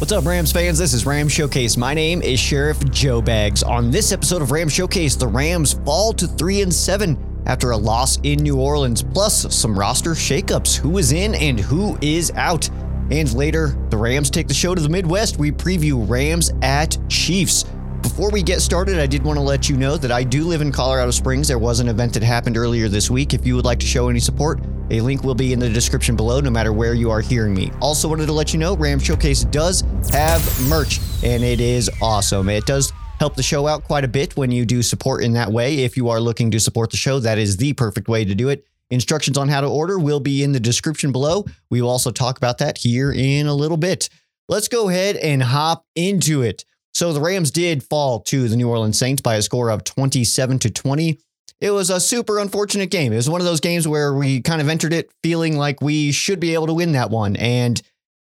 [0.00, 0.78] What's up, Rams fans?
[0.78, 1.76] This is Rams Showcase.
[1.76, 3.62] My name is Sheriff Joe Bags.
[3.62, 7.76] On this episode of Rams Showcase, the Rams fall to 3 and 7 after a
[7.76, 10.78] loss in New Orleans, plus some roster shakeups.
[10.78, 12.66] Who is in and who is out?
[13.10, 15.38] And later, the Rams take the show to the Midwest.
[15.38, 17.66] We preview Rams at Chiefs.
[18.02, 20.60] Before we get started, I did want to let you know that I do live
[20.60, 21.48] in Colorado Springs.
[21.48, 23.34] There was an event that happened earlier this week.
[23.34, 24.60] If you would like to show any support,
[24.90, 27.70] a link will be in the description below, no matter where you are hearing me.
[27.80, 32.48] Also, wanted to let you know Ram Showcase does have merch, and it is awesome.
[32.48, 35.52] It does help the show out quite a bit when you do support in that
[35.52, 35.84] way.
[35.84, 38.48] If you are looking to support the show, that is the perfect way to do
[38.48, 38.64] it.
[38.90, 41.44] Instructions on how to order will be in the description below.
[41.70, 44.08] We will also talk about that here in a little bit.
[44.48, 46.64] Let's go ahead and hop into it.
[46.94, 50.58] So the Rams did fall to the New Orleans Saints by a score of 27
[50.60, 51.18] to 20.
[51.60, 53.12] It was a super unfortunate game.
[53.12, 56.10] It was one of those games where we kind of entered it feeling like we
[56.10, 57.80] should be able to win that one and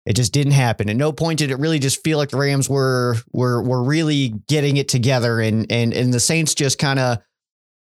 [0.06, 0.90] it just didn't happen.
[0.90, 4.34] At no point did it really just feel like the Rams were were were really
[4.48, 7.20] getting it together and and and the Saints just kind of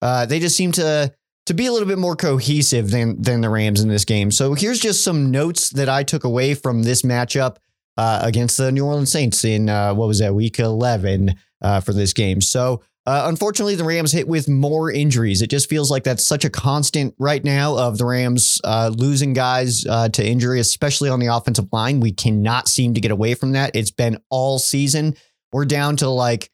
[0.01, 1.13] uh, they just seemed to
[1.45, 4.31] to be a little bit more cohesive than than the Rams in this game.
[4.31, 7.57] So here's just some notes that I took away from this matchup
[7.97, 11.93] uh, against the New Orleans Saints in uh, what was that week 11 uh, for
[11.93, 12.41] this game.
[12.41, 15.41] So uh, unfortunately, the Rams hit with more injuries.
[15.41, 19.33] It just feels like that's such a constant right now of the Rams uh, losing
[19.33, 21.99] guys uh, to injury, especially on the offensive line.
[21.99, 23.75] We cannot seem to get away from that.
[23.75, 25.15] It's been all season.
[25.51, 26.49] We're down to like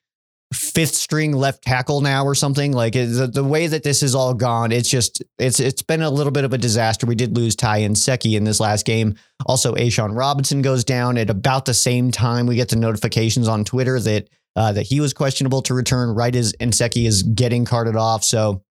[0.53, 2.71] fifth string left tackle now or something.
[2.71, 6.09] Like the, the way that this is all gone, it's just it's it's been a
[6.09, 7.05] little bit of a disaster.
[7.05, 9.15] We did lose Ty Nsekhe in this last game.
[9.45, 12.47] Also, A'Shawn Robinson goes down at about the same time.
[12.47, 16.35] We get the notifications on Twitter that uh, that he was questionable to return right
[16.35, 18.23] as Nsekhe is getting carted off.
[18.23, 18.63] So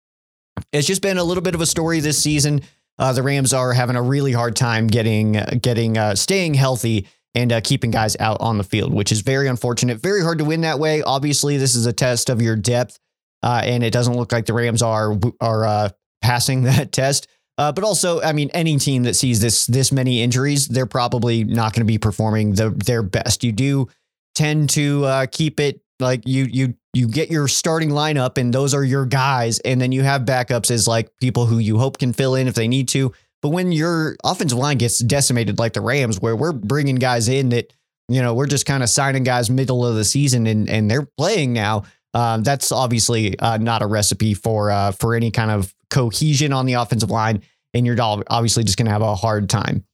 [0.73, 2.63] it's just been a little bit of a story this season.
[2.99, 7.07] Uh, the Rams are having a really hard time getting getting uh, staying healthy
[7.39, 10.01] and uh, keeping guys out on the field, which is very unfortunate.
[10.01, 11.03] Very hard to win that way.
[11.03, 12.99] Obviously, this is a test of your depth,
[13.43, 15.89] uh, and it doesn't look like the Rams are are uh,
[16.21, 17.29] passing that test.
[17.57, 21.45] Uh, but also, I mean, any team that sees this this many injuries, they're probably
[21.45, 23.45] not going to be performing the, their best.
[23.45, 23.89] You do
[24.35, 28.75] tend to uh, keep it like you you you get your starting lineup, and those
[28.75, 32.13] are your guys, and then you have backups as like people who you hope can
[32.13, 33.13] fill in if they need to.
[33.43, 37.51] But when your offensive line gets decimated like the Rams, where we're bringing guys in
[37.51, 37.73] that
[38.09, 41.09] you know we're just kind of signing guys middle of the season and and they're
[41.17, 41.85] playing now,
[42.15, 46.67] um, that's obviously uh, not a recipe for uh, for any kind of cohesion on
[46.67, 47.43] the offensive line,
[47.75, 49.85] and you're obviously just going to have a hard time.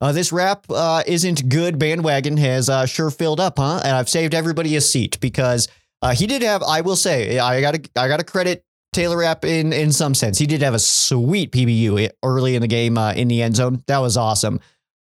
[0.00, 1.78] Uh, this Rapp uh, isn't good.
[1.78, 3.80] Bandwagon has uh, sure filled up, huh?
[3.82, 5.68] And I've saved everybody a seat because
[6.02, 6.62] uh, he did have.
[6.62, 8.64] I will say, I got to I got to credit
[8.96, 10.38] Taylor Rapp in in some sense.
[10.38, 13.84] He did have a sweet PBU early in the game uh, in the end zone.
[13.86, 14.58] That was awesome.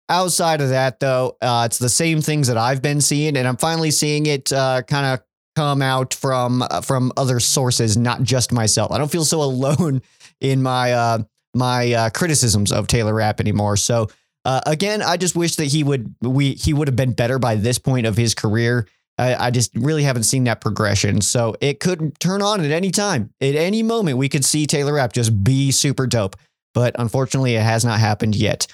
[0.08, 3.58] Outside of that, though, uh, it's the same things that I've been seeing, and I'm
[3.58, 5.20] finally seeing it kind of
[5.58, 8.92] come out from from other sources, not just myself.
[8.92, 10.02] I don't feel so alone
[10.40, 11.20] in my
[11.54, 13.78] my criticisms of Taylor Rapp anymore.
[13.78, 14.08] So.
[14.44, 17.54] Uh, again, I just wish that he would we he would have been better by
[17.54, 18.88] this point of his career.
[19.22, 21.22] I, I, just really haven't seen that progression.
[21.22, 24.18] So it could turn on at any time, at any moment.
[24.18, 26.36] We could see Taylor Rapp just be super dope,
[26.74, 28.66] but unfortunately, it has not happened yet.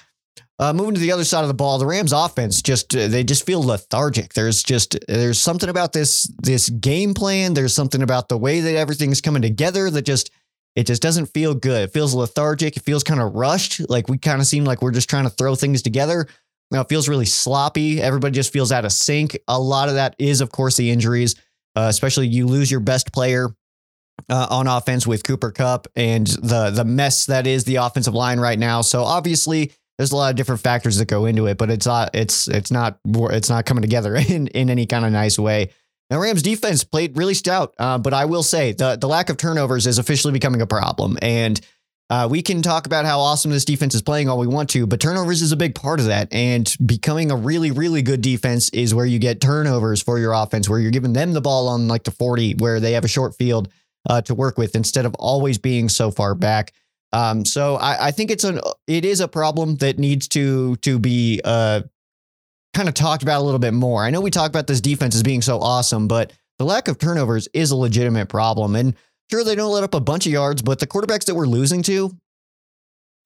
[0.58, 3.22] Uh, moving to the other side of the ball, the Rams' offense just uh, they
[3.22, 4.32] just feel lethargic.
[4.32, 7.54] There's just there's something about this this game plan.
[7.54, 10.32] There's something about the way that everything's coming together that just
[10.74, 11.82] it just doesn't feel good.
[11.82, 12.76] It feels lethargic.
[12.76, 13.88] It feels kind of rushed.
[13.88, 16.26] Like we kind of seem like we're just trying to throw things together.
[16.70, 18.00] Now it feels really sloppy.
[18.00, 19.38] Everybody just feels out of sync.
[19.48, 21.34] A lot of that is, of course, the injuries,
[21.76, 23.48] uh, especially you lose your best player
[24.28, 28.40] uh, on offense with Cooper Kupp and the the mess that is the offensive line
[28.40, 28.82] right now.
[28.82, 32.14] So obviously, there's a lot of different factors that go into it, but it's not
[32.14, 35.70] it's it's not it's not coming together in in any kind of nice way.
[36.10, 39.36] Now, Rams defense played really stout, uh, but I will say the, the lack of
[39.36, 41.18] turnovers is officially becoming a problem.
[41.20, 41.60] And
[42.10, 44.86] uh, we can talk about how awesome this defense is playing all we want to,
[44.86, 46.32] but turnovers is a big part of that.
[46.32, 50.68] And becoming a really, really good defense is where you get turnovers for your offense,
[50.68, 53.36] where you're giving them the ball on like the 40, where they have a short
[53.36, 53.68] field
[54.08, 56.72] uh, to work with instead of always being so far back.
[57.12, 60.98] Um, so I, I, think it's an it is a problem that needs to to
[60.98, 61.82] be uh,
[62.74, 64.04] kind of talked about a little bit more.
[64.04, 66.98] I know we talk about this defense as being so awesome, but the lack of
[66.98, 68.76] turnovers is a legitimate problem.
[68.76, 68.94] And
[69.30, 71.82] sure, they don't let up a bunch of yards, but the quarterbacks that we're losing
[71.84, 72.16] to,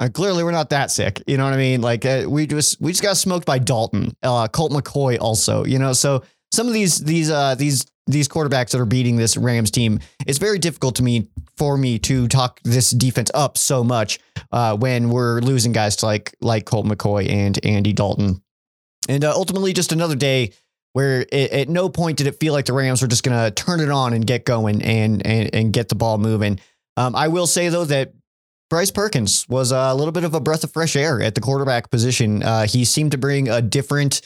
[0.00, 1.22] uh, clearly we're not that sick.
[1.26, 1.80] You know what I mean?
[1.80, 5.64] Like uh, we just we just got smoked by Dalton, uh, Colt McCoy also.
[5.64, 9.36] You know, so some of these these uh these these quarterbacks that are beating this
[9.36, 13.84] Rams team, it's very difficult to me for me to talk this defense up so
[13.84, 14.18] much
[14.50, 18.42] uh, when we're losing guys like like Colt McCoy and Andy Dalton.
[19.08, 20.52] And uh, ultimately, just another day
[20.92, 23.50] where it, at no point did it feel like the Rams were just going to
[23.50, 26.60] turn it on and get going and and, and get the ball moving.
[26.96, 28.12] Um, I will say though that
[28.68, 31.90] Bryce Perkins was a little bit of a breath of fresh air at the quarterback
[31.90, 32.42] position.
[32.42, 34.22] Uh, he seemed to bring a different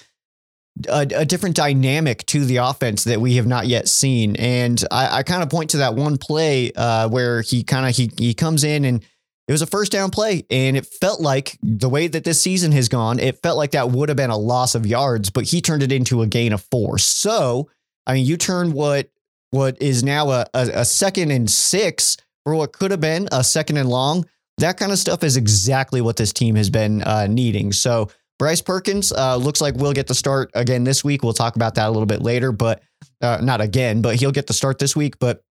[0.89, 4.37] a, a, different dynamic to the offense that we have not yet seen.
[4.37, 7.97] And I, I kind of point to that one play uh, where he kind of
[7.97, 9.03] he he comes in and
[9.49, 12.73] it was a first down play, and it felt like the way that this season
[12.73, 15.61] has gone, it felt like that would have been a loss of yards, but he
[15.61, 16.99] turned it into a gain of four.
[16.99, 17.69] So
[18.07, 19.09] I mean, you turn what
[19.51, 23.43] what is now a, a, a second and six for what could have been a
[23.43, 24.27] second and long.
[24.59, 27.73] That kind of stuff is exactly what this team has been uh, needing.
[27.73, 28.09] So
[28.39, 31.23] Bryce Perkins uh, looks like we'll get the start again this week.
[31.23, 32.83] We'll talk about that a little bit later, but
[33.23, 35.19] uh, not again, but he'll get the start this week.
[35.19, 35.43] But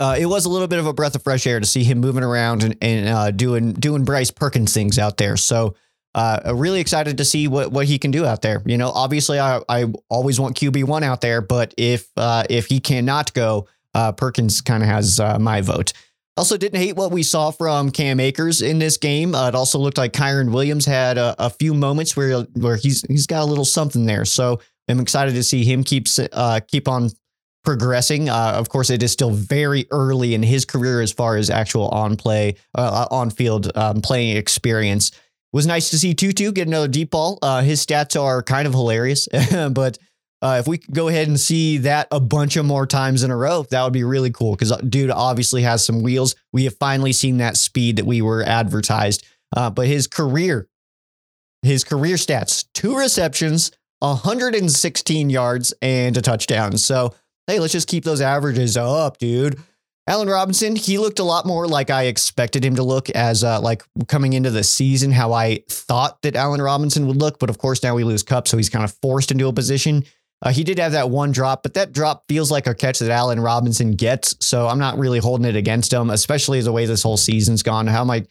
[0.00, 1.98] uh, it was a little bit of a breath of fresh air to see him
[2.00, 5.36] moving around and, and uh, doing doing Bryce Perkins things out there.
[5.36, 5.76] So
[6.14, 8.62] uh, really excited to see what what he can do out there.
[8.66, 12.66] You know, obviously I I always want QB one out there, but if uh, if
[12.66, 13.68] he cannot go,
[14.16, 15.92] Perkins kind of has my vote.
[16.40, 19.34] Also, didn't hate what we saw from Cam Akers in this game.
[19.34, 23.02] Uh, it also looked like Kyren Williams had a, a, few moments where where he's
[23.02, 24.24] he's got a little something there.
[24.24, 24.58] So
[24.88, 27.10] I'm excited to see him keep uh, keep on
[27.64, 28.28] progressing.
[28.28, 31.88] Uh, of course, it is still very early in his career as far as actual
[31.88, 35.10] on play uh, on field um, playing experience.
[35.10, 37.38] It was nice to see Tutu get another deep ball.
[37.42, 39.28] Uh, his stats are kind of hilarious,
[39.72, 39.98] but
[40.42, 43.30] uh, if we could go ahead and see that a bunch of more times in
[43.30, 46.34] a row, that would be really cool because uh, dude obviously has some wheels.
[46.52, 49.26] We have finally seen that speed that we were advertised.
[49.54, 50.68] Uh, but his career,
[51.62, 56.78] his career stats, two receptions, 116 yards, and a touchdown.
[56.78, 57.14] So,
[57.50, 59.60] hey, let's just keep those averages up, dude.
[60.06, 63.60] Allen Robinson, he looked a lot more like I expected him to look as uh,
[63.60, 67.38] like coming into the season, how I thought that Allen Robinson would look.
[67.38, 70.04] But of course, now we lose Kupp, so he's kind of forced into a position
[70.42, 73.10] uh, he did have that one drop, but that drop feels like a catch that
[73.10, 74.34] Allen Robinson gets.
[74.40, 77.86] So I'm not really holding it against him, especially the way this whole season's gone.
[77.86, 78.26] How am I?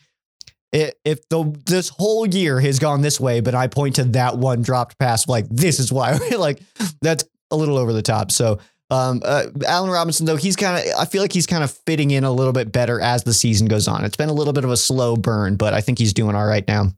[0.71, 4.61] If the this whole year has gone this way, but I point to that one
[4.61, 6.61] dropped pass, like this is why, like
[7.01, 8.31] that's a little over the top.
[8.31, 11.71] So um, uh, Allen Robinson, though, he's kind of, I feel like he's kind of
[11.71, 14.03] fitting in a little bit better as the season goes on.
[14.03, 16.45] It's been a little bit of a slow burn, but I think he's doing all
[16.45, 16.91] right now.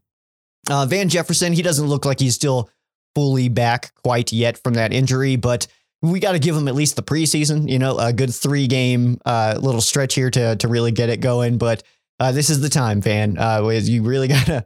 [0.70, 2.70] Uh, Van Jefferson, he doesn't look like he's still
[3.16, 5.68] fully back quite yet from that injury, but
[6.02, 9.20] we got to give him at least the preseason, you know, a good three game
[9.26, 11.58] uh, little stretch here to to really get it going.
[11.58, 11.84] But
[12.20, 13.38] uh, this is the time, Van.
[13.38, 14.66] Uh, you really gotta.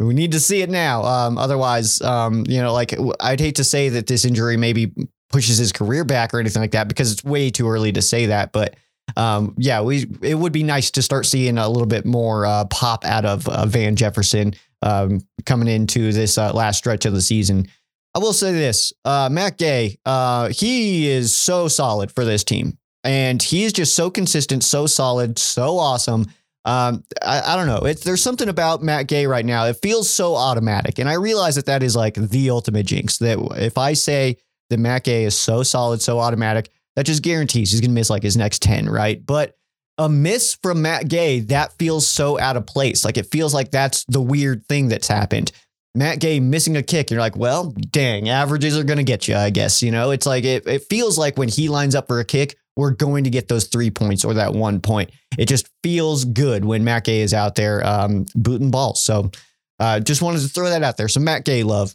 [0.00, 1.04] We need to see it now.
[1.04, 4.92] Um, otherwise, um, you know, like I'd hate to say that this injury maybe
[5.34, 8.26] pushes his career back or anything like that because it's way too early to say
[8.26, 8.52] that.
[8.52, 8.76] But
[9.16, 12.66] um, yeah, we it would be nice to start seeing a little bit more uh,
[12.66, 17.20] pop out of uh, Van Jefferson um, coming into this uh, last stretch of the
[17.20, 17.66] season.
[18.14, 22.78] I will say this uh, Matt Gay, uh, he is so solid for this team.
[23.02, 26.26] And he is just so consistent, so solid, so awesome.
[26.64, 27.92] Um, I, I, don't know.
[27.92, 29.66] There's something about Matt Gay right now.
[29.66, 30.98] It feels so automatic.
[30.98, 33.18] And I realize that that is like the ultimate jinx.
[33.18, 34.38] That if I say
[34.70, 38.10] that Matt Gay is so solid, so automatic, that just guarantees he's going to miss
[38.10, 39.24] like his next 10, right?
[39.24, 39.56] But
[39.98, 43.04] a miss from Matt Gay, that feels so out of place.
[43.04, 45.52] Like it feels like that's the weird thing that's happened.
[45.94, 47.10] Matt Gay missing a kick.
[47.10, 49.82] You're like, well, dang, averages are going to get you, I guess.
[49.82, 52.56] You know, it's like, it, it feels like when he lines up for a kick,
[52.76, 55.10] we're going to get those three points or that one point.
[55.38, 59.04] It just feels good when Matt Gay is out there um, booting balls.
[59.04, 59.30] So
[59.78, 61.08] uh, just wanted to throw that out there.
[61.08, 61.94] So Matt Gay love.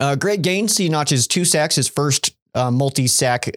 [0.00, 3.48] Uh, Greg Gaines, he notches two sacks, his first uh, multi sack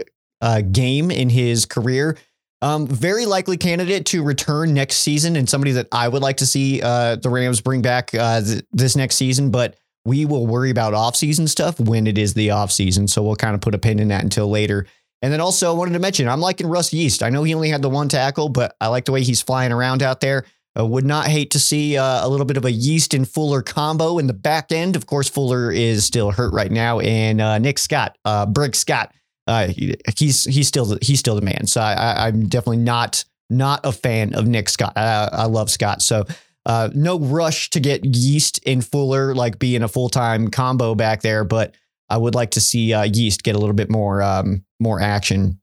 [0.41, 2.17] uh, game in his career.
[2.61, 6.45] Um, very likely candidate to return next season and somebody that I would like to
[6.45, 9.51] see uh, the Rams bring back uh, th- this next season.
[9.51, 9.75] But
[10.05, 13.09] we will worry about offseason stuff when it is the offseason.
[13.09, 14.85] So we'll kind of put a pin in that until later.
[15.21, 17.23] And then also I wanted to mention, I'm liking Russ Yeast.
[17.23, 19.71] I know he only had the one tackle, but I like the way he's flying
[19.71, 20.45] around out there.
[20.75, 23.61] I would not hate to see uh, a little bit of a Yeast and Fuller
[23.61, 24.95] combo in the back end.
[24.95, 26.99] Of course, Fuller is still hurt right now.
[26.99, 29.13] And uh, Nick Scott, uh, Brick Scott,
[29.47, 29.69] uh,
[30.17, 31.67] he's he's still the, he's still the man.
[31.67, 34.93] So I, am definitely not not a fan of Nick Scott.
[34.95, 36.01] I, I love Scott.
[36.01, 36.25] So
[36.65, 41.21] uh, no rush to get Yeast and Fuller like being a full time combo back
[41.21, 41.75] there, but
[42.09, 45.59] I would like to see uh, Yeast get a little bit more um, more action.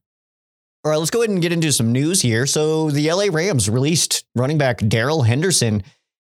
[0.85, 2.45] All right, let's go ahead and get into some news here.
[2.45, 5.81] So the LA Rams released running back Darrell Henderson.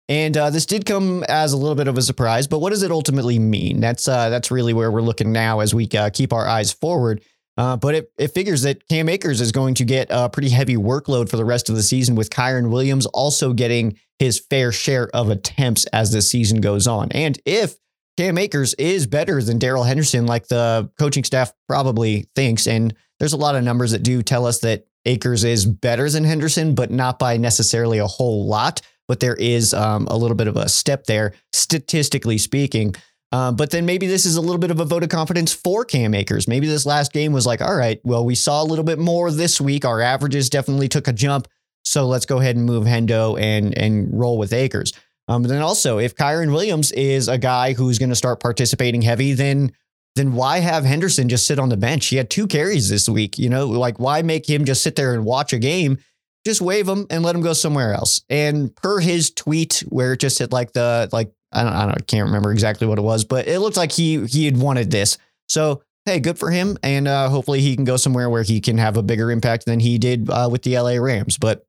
[0.10, 2.84] And uh, this did come as a little bit of a surprise, but what does
[2.84, 3.80] it ultimately mean?
[3.80, 7.24] That's uh, that's really where we're looking now as we uh, keep our eyes forward.
[7.58, 10.76] Uh, but it, it figures that Cam Akers is going to get a pretty heavy
[10.76, 15.08] workload for the rest of the season, with Kyren Williams also getting his fair share
[15.16, 17.10] of attempts as the season goes on.
[17.14, 17.78] And if
[18.18, 22.68] Cam Akers is better than Darrell Henderson, like the coaching staff probably thinks.
[22.68, 26.24] And there's a lot of numbers that do tell us that Akers is better than
[26.24, 28.82] Henderson, but not by necessarily a whole lot.
[29.08, 32.96] But there is um, a little bit of a step there, statistically speaking.
[33.32, 35.86] Uh, but then maybe this is a little bit of a vote of confidence for
[35.86, 36.48] Cam Akers.
[36.48, 39.32] Maybe this last game was like, all right, well, we saw a little bit more
[39.32, 39.86] this week.
[39.86, 41.48] Our averages definitely took a jump.
[41.84, 44.94] So let's go ahead and move Hendo and and roll with Akers.
[45.28, 49.34] Um, then also, if Kyren Williams is a guy who's going to start participating heavy,
[49.34, 49.72] then
[50.16, 52.08] then why have Henderson just sit on the bench?
[52.08, 53.38] He had two carries this week.
[53.38, 56.00] You know, like why make him just sit there and watch a game?
[56.46, 58.22] Just wave him and let him go somewhere else.
[58.30, 62.02] And per his tweet, where it just hit like the like I don't I don't
[62.02, 64.92] I can't remember exactly what it was, but it looked like he he had wanted
[64.92, 65.18] this.
[65.48, 68.78] So hey, good for him, and uh, hopefully he can go somewhere where he can
[68.80, 71.38] have a bigger impact than he did uh, with the LA Rams.
[71.38, 71.66] But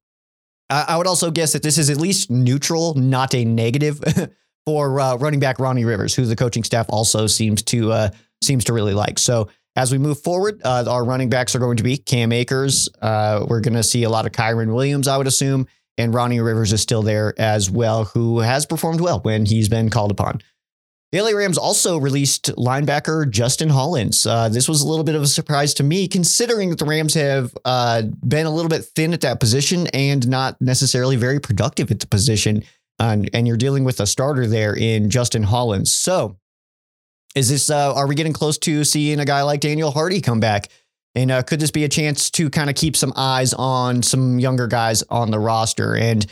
[0.70, 4.00] I would also guess that this is at least neutral, not a negative
[4.66, 8.10] for uh, running back Ronnie Rivers, who the coaching staff also seems to uh,
[8.42, 9.18] seems to really like.
[9.18, 12.88] So as we move forward, uh, our running backs are going to be Cam Akers.
[13.00, 15.66] Uh, we're going to see a lot of Kyren Williams, I would assume,
[15.96, 19.88] and Ronnie Rivers is still there as well, who has performed well when he's been
[19.90, 20.42] called upon.
[21.12, 24.26] The LA Rams also released linebacker Justin Hollins.
[24.26, 27.12] Uh, this was a little bit of a surprise to me, considering that the Rams
[27.12, 31.90] have uh, been a little bit thin at that position and not necessarily very productive
[31.90, 32.64] at the position.
[32.98, 35.92] And you're dealing with a starter there in Justin Hollins.
[35.92, 36.36] So,
[37.34, 37.68] is this?
[37.68, 40.68] Uh, are we getting close to seeing a guy like Daniel Hardy come back?
[41.14, 44.38] And uh, could this be a chance to kind of keep some eyes on some
[44.38, 45.96] younger guys on the roster?
[45.96, 46.24] And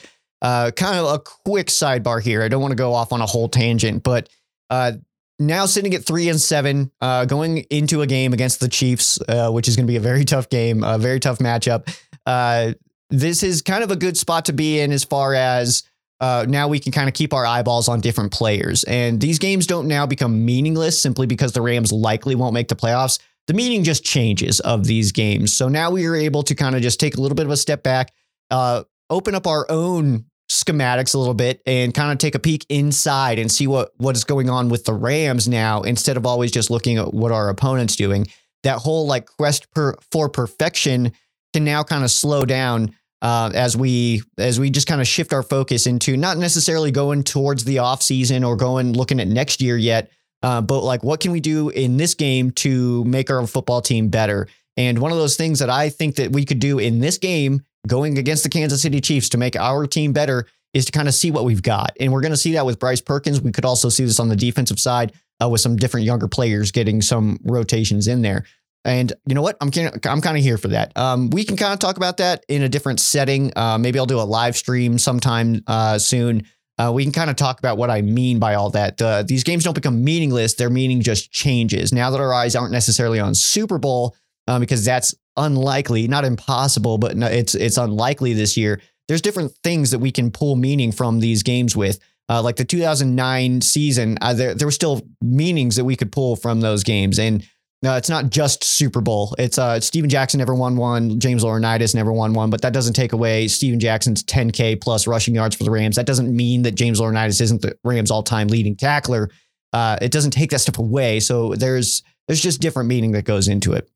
[0.42, 2.42] uh, kind of a quick sidebar here.
[2.42, 4.28] I don't want to go off on a whole tangent, but
[4.70, 4.92] uh,
[5.38, 9.50] now sitting at three and seven, uh, going into a game against the Chiefs, uh,
[9.50, 11.94] which is going to be a very tough game, a very tough matchup.
[12.26, 12.72] Uh,
[13.10, 15.82] this is kind of a good spot to be in as far as
[16.20, 18.84] uh, now we can kind of keep our eyeballs on different players.
[18.84, 22.76] And these games don't now become meaningless simply because the Rams likely won't make the
[22.76, 23.18] playoffs.
[23.46, 25.52] The meaning just changes of these games.
[25.52, 27.56] So now we are able to kind of just take a little bit of a
[27.56, 28.12] step back,
[28.50, 32.66] uh, open up our own schematics a little bit and kind of take a peek
[32.68, 36.50] inside and see what what is going on with the Rams now instead of always
[36.50, 38.26] just looking at what our opponent's doing.
[38.64, 41.12] That whole like quest per, for perfection
[41.54, 45.32] can now kind of slow down uh, as we as we just kind of shift
[45.32, 49.60] our focus into not necessarily going towards the off season or going looking at next
[49.62, 50.10] year yet,
[50.42, 54.08] uh, but like what can we do in this game to make our football team
[54.08, 54.48] better?
[54.76, 57.62] And one of those things that I think that we could do in this game
[57.86, 61.14] going against the Kansas City Chiefs to make our team better is to kind of
[61.14, 61.96] see what we've got.
[61.98, 63.40] And we're going to see that with Bryce Perkins.
[63.40, 66.70] We could also see this on the defensive side uh, with some different younger players
[66.70, 68.44] getting some rotations in there.
[68.84, 69.56] And you know what?
[69.60, 69.70] I'm
[70.06, 70.96] I'm kind of here for that.
[70.96, 73.52] Um, we can kind of talk about that in a different setting.
[73.54, 76.46] Uh, maybe I'll do a live stream sometime uh, soon.
[76.78, 79.02] Uh, we can kind of talk about what I mean by all that.
[79.02, 81.92] Uh, these games don't become meaningless; their meaning just changes.
[81.92, 84.16] Now that our eyes aren't necessarily on Super Bowl,
[84.48, 88.80] uh, because that's unlikely, not impossible, but no, it's it's unlikely this year.
[89.08, 91.98] There's different things that we can pull meaning from these games with.
[92.28, 96.36] Uh, like the 2009 season, uh, there there were still meanings that we could pull
[96.36, 97.44] from those games, and
[97.82, 99.34] no, uh, it's not just Super Bowl.
[99.38, 101.18] It's uh, Steven Jackson never won one.
[101.18, 105.34] James Laurinaitis never won one, but that doesn't take away Steven Jackson's 10K plus rushing
[105.34, 105.96] yards for the Rams.
[105.96, 109.30] That doesn't mean that James Laurinaitis isn't the Rams all time leading tackler.
[109.72, 111.20] Uh, it doesn't take that stuff away.
[111.20, 113.88] So there's there's just different meaning that goes into it.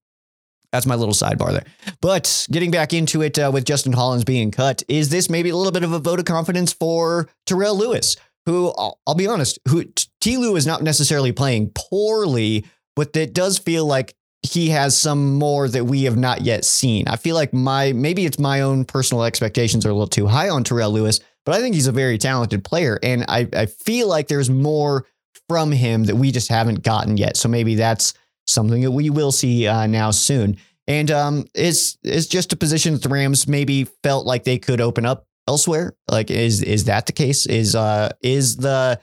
[0.75, 1.67] That's my little sidebar there.
[2.01, 5.57] But getting back into it uh, with Justin Hollins being cut, is this maybe a
[5.57, 9.61] little bit of a vote of confidence for Terrell Lewis, who I'll, I'll be honest,
[9.69, 9.85] who
[10.21, 10.37] T.
[10.37, 12.65] Lou is not necessarily playing poorly,
[12.97, 17.07] but it does feel like he has some more that we have not yet seen.
[17.07, 20.49] I feel like my maybe it's my own personal expectations are a little too high
[20.49, 24.09] on Terrell Lewis, but I think he's a very talented player, and I I feel
[24.09, 25.07] like there's more
[25.49, 27.37] from him that we just haven't gotten yet.
[27.37, 28.13] So maybe that's
[28.47, 30.57] something that we will see uh, now soon.
[30.87, 34.81] And um, it's it's just a position that the Rams maybe felt like they could
[34.81, 35.95] open up elsewhere.
[36.11, 37.47] Like, is is that the case?
[37.47, 39.01] Is uh is the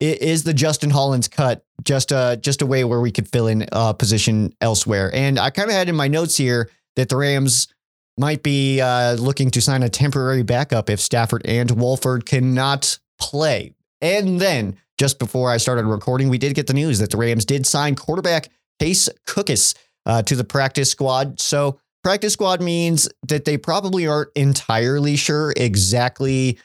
[0.00, 3.66] is the Justin Hollins cut just a just a way where we could fill in
[3.72, 5.10] a position elsewhere?
[5.14, 7.68] And I kind of had in my notes here that the Rams
[8.18, 13.74] might be uh, looking to sign a temporary backup if Stafford and Wolford cannot play.
[14.02, 17.46] And then just before I started recording, we did get the news that the Rams
[17.46, 18.48] did sign quarterback
[18.82, 21.38] Case Cookus uh, to the practice squad.
[21.38, 26.58] So, practice squad means that they probably aren't entirely sure exactly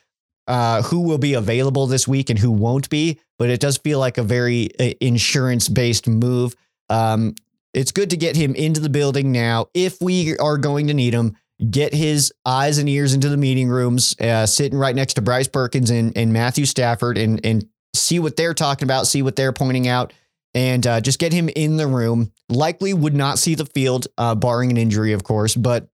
[0.48, 4.00] uh, who will be available this week and who won't be, but it does feel
[4.00, 6.56] like a very uh, insurance based move.
[6.90, 7.36] Um,
[7.76, 11.14] it's good to get him into the building now if we are going to need
[11.14, 11.38] him.
[11.70, 15.48] Get his eyes and ears into the meeting rooms, uh, sitting right next to Bryce
[15.48, 19.54] Perkins and, and Matthew Stafford, and and see what they're talking about, see what they're
[19.54, 20.14] pointing out,
[20.58, 22.32] and uh, just get him in the room.
[22.50, 25.88] Likely would not see the field, uh, barring an injury, of course, but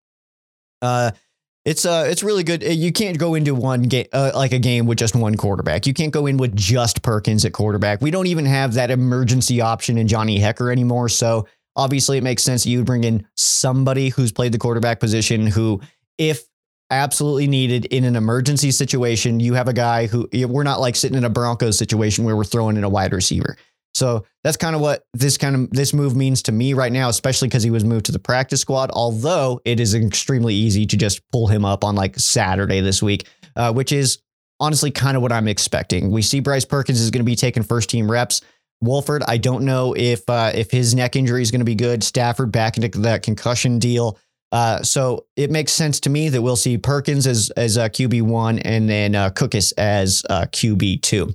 [0.82, 1.12] uh,
[1.66, 2.64] it's uh, it's really good.
[2.64, 5.86] You can't go into one game uh, like a game with just one quarterback.
[5.86, 8.02] You can't go in with just Perkins at quarterback.
[8.02, 11.10] We don't even have that emergency option in Johnny Hekker anymore.
[11.10, 15.82] So obviously, it makes sense you bring in somebody who's played the quarterback position who,
[16.18, 16.42] if
[16.90, 21.18] absolutely needed in an emergency situation, you have a guy who we're not like sitting
[21.18, 23.58] in a Broncos situation where we're throwing in a wide receiver.
[23.94, 27.10] So that's kind of what this kind of this move means to me right now,
[27.10, 28.90] especially because he was moved to the practice squad.
[28.92, 33.28] Although it is extremely easy to just pull him up on like Saturday this week,
[33.56, 34.20] uh, which is
[34.60, 36.10] honestly kind of what I'm expecting.
[36.10, 38.42] We see Bryce Perkins is going to be taking first team reps.
[38.82, 42.04] Wolford, I don't know if uh, if his neck injury is going to be good.
[42.04, 44.18] Stafford back into that concussion deal.
[44.52, 48.24] Uh, so it makes sense to me that we'll see Perkins as as uh, QB
[48.24, 51.34] one and then uh, Cookus as uh, QB two.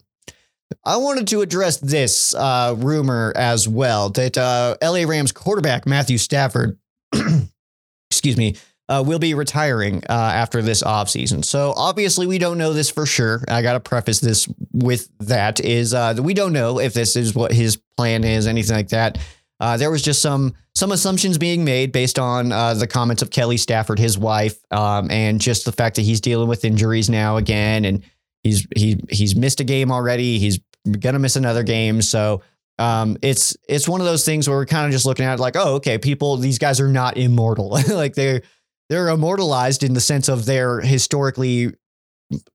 [0.84, 6.18] I wanted to address this uh, rumor as well that uh, LA Rams quarterback Matthew
[6.18, 6.78] Stafford,
[8.10, 8.56] excuse me,
[8.88, 11.44] uh, will be retiring uh, after this offseason.
[11.44, 13.44] So obviously, we don't know this for sure.
[13.48, 17.16] I got to preface this with that is uh, that we don't know if this
[17.16, 19.18] is what his plan is, anything like that.
[19.60, 23.56] Uh, there was just some some assumptions being made based on the comments of Kelly
[23.56, 27.84] Stafford, his wife, um, and just the fact that he's dealing with injuries now again
[27.84, 28.04] and
[28.42, 30.38] He's he he's missed a game already.
[30.38, 30.60] He's
[31.00, 32.02] gonna miss another game.
[32.02, 32.42] So
[32.78, 35.56] um, it's it's one of those things where we're kind of just looking at like,
[35.56, 37.70] oh, okay, people, these guys are not immortal.
[37.88, 38.42] like they're
[38.88, 41.74] they're immortalized in the sense of they're historically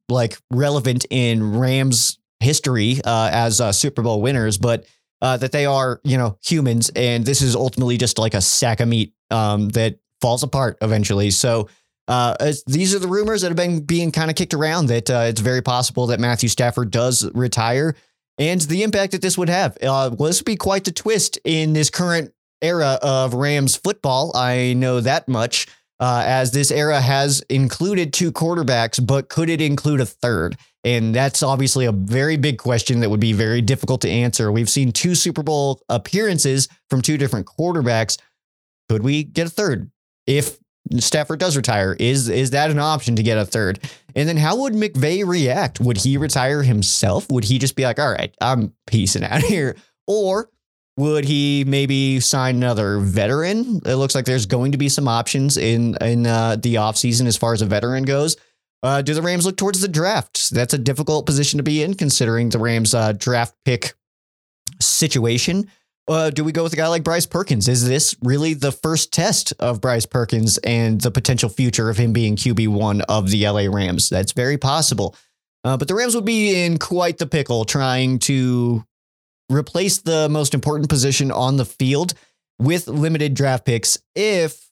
[0.09, 4.85] like relevant in Rams history uh, as uh, Super Bowl winners, but
[5.21, 8.79] uh, that they are you know humans, and this is ultimately just like a sack
[8.79, 11.31] of meat um, that falls apart eventually.
[11.31, 11.67] So
[12.07, 12.35] uh,
[12.67, 15.41] these are the rumors that have been being kind of kicked around that uh, it's
[15.41, 17.95] very possible that Matthew Stafford does retire
[18.37, 19.77] and the impact that this would have.
[19.77, 24.35] Uh, well, this would be quite the twist in this current era of Rams football.
[24.35, 25.67] I know that much,
[25.99, 30.57] uh, as this era has included two quarterbacks, but could it include a third?
[30.83, 34.51] And that's obviously a very big question that would be very difficult to answer.
[34.51, 38.17] We've seen two Super Bowl appearances from two different quarterbacks.
[38.89, 39.91] Could we get a third?
[40.27, 40.57] If
[40.99, 43.79] Stafford does retire, is is that an option to get a third?
[44.15, 45.79] And then how would McVay react?
[45.79, 47.29] Would he retire himself?
[47.31, 49.75] Would he just be like, all right, I'm peacing out here?
[50.07, 50.49] Or
[50.97, 53.81] would he maybe sign another veteran?
[53.85, 57.37] It looks like there's going to be some options in in uh, the offseason as
[57.37, 58.37] far as a veteran goes.
[58.83, 60.49] Uh, do the Rams look towards the draft?
[60.49, 63.93] That's a difficult position to be in considering the Rams uh, draft pick
[64.81, 65.71] situation.
[66.07, 67.67] Uh, do we go with a guy like Bryce Perkins?
[67.69, 72.11] Is this really the first test of Bryce Perkins and the potential future of him
[72.11, 74.09] being QB1 of the LA Rams?
[74.09, 75.15] That's very possible.
[75.63, 78.83] Uh, but the Rams would be in quite the pickle trying to
[79.49, 82.13] replace the most important position on the field
[82.59, 84.69] with limited draft picks if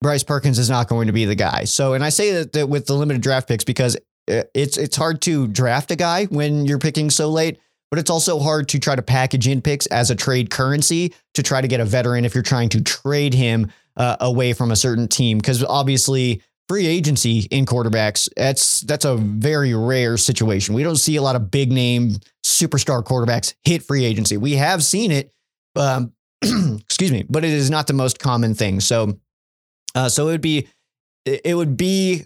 [0.00, 1.64] Bryce Perkins is not going to be the guy.
[1.64, 3.96] So, and I say that, that with the limited draft picks because
[4.30, 7.58] uh, it's it's hard to draft a guy when you're picking so late
[7.94, 11.44] but it's also hard to try to package in picks as a trade currency to
[11.44, 14.74] try to get a veteran if you're trying to trade him uh, away from a
[14.74, 15.38] certain team.
[15.38, 20.74] Because obviously, free agency in quarterbacks that's that's a very rare situation.
[20.74, 24.38] We don't see a lot of big name superstar quarterbacks hit free agency.
[24.38, 25.32] We have seen it,
[25.76, 28.80] um, excuse me, but it is not the most common thing.
[28.80, 29.20] So,
[29.94, 30.66] uh, so it would be
[31.24, 32.24] it would be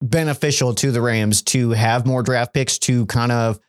[0.00, 3.60] beneficial to the Rams to have more draft picks to kind of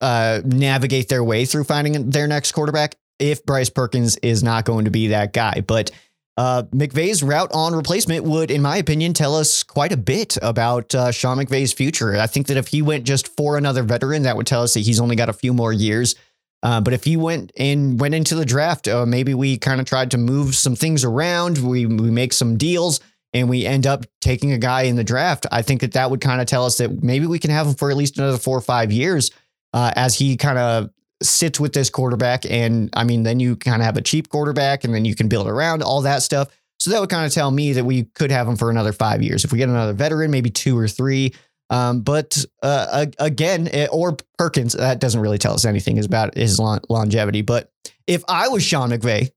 [0.00, 4.84] uh, navigate their way through finding their next quarterback if Bryce Perkins is not going
[4.84, 5.62] to be that guy.
[5.66, 5.90] But
[6.36, 10.94] uh, McVay's route on replacement would, in my opinion, tell us quite a bit about
[10.94, 12.16] uh, Sean McVay's future.
[12.16, 14.80] I think that if he went just for another veteran, that would tell us that
[14.80, 16.16] he's only got a few more years.
[16.62, 19.86] Uh, but if he went and went into the draft, uh, maybe we kind of
[19.86, 21.58] tried to move some things around.
[21.58, 23.00] We we make some deals,
[23.34, 25.46] and we end up taking a guy in the draft.
[25.52, 27.74] I think that that would kind of tell us that maybe we can have him
[27.74, 29.30] for at least another four or five years
[29.74, 30.90] uh, as he kind of
[31.22, 32.46] sits with this quarterback.
[32.48, 35.28] And I mean, then you kind of have a cheap quarterback and then you can
[35.28, 36.48] build around all that stuff.
[36.78, 39.22] So that would kind of tell me that we could have him for another five
[39.22, 39.44] years.
[39.44, 41.34] If we get another veteran, maybe two or three.
[41.70, 46.60] Um, but uh, again, eh, or Perkins, that doesn't really tell us anything about his
[46.60, 47.42] longevity.
[47.42, 47.72] But
[48.06, 49.30] if I was Sean McVay,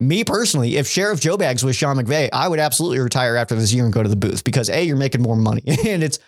[0.00, 3.72] me personally, if Sheriff Joe Bags was Sean McVay, I would absolutely retire after this
[3.72, 6.18] year and go to the booth because A, you're making more money and it's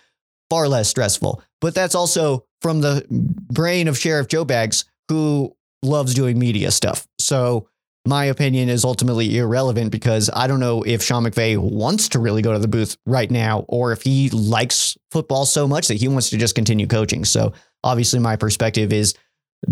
[0.49, 1.41] far less stressful.
[1.63, 7.07] But that's also from the brain of Sheriff Joe Bags, who loves doing media stuff.
[7.19, 7.69] So
[8.05, 12.41] my opinion is ultimately irrelevant because I don't know if Sean McVay wants to really
[12.41, 16.09] go to the booth right now or if he likes football so much that he
[16.09, 17.23] wants to just continue coaching.
[17.23, 19.15] So obviously, my perspective is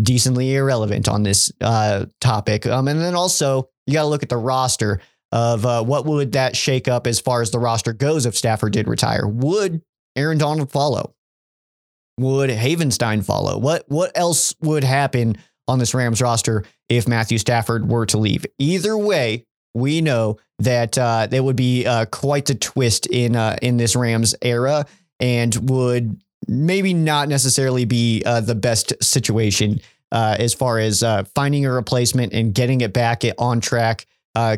[0.02, 2.66] decently irrelevant on this uh, topic.
[2.66, 5.02] Um, and then also, you got to look at the roster
[5.34, 8.72] of uh, what would that shake up as far as the roster goes if Stafford
[8.72, 9.28] did retire.
[9.28, 9.82] Would
[10.16, 11.16] Aaron Donald follow?
[12.20, 13.58] Would Havenstein follow?
[13.58, 18.46] What what else would happen on this Rams roster if Matthew Stafford were to leave?
[18.60, 23.58] Either way, we know that uh, that would be uh, quite a twist in uh,
[23.62, 24.86] in this Rams era,
[25.20, 29.80] and would maybe not necessarily be uh, the best situation
[30.12, 34.06] uh, as far as uh, finding a replacement and getting it back on track,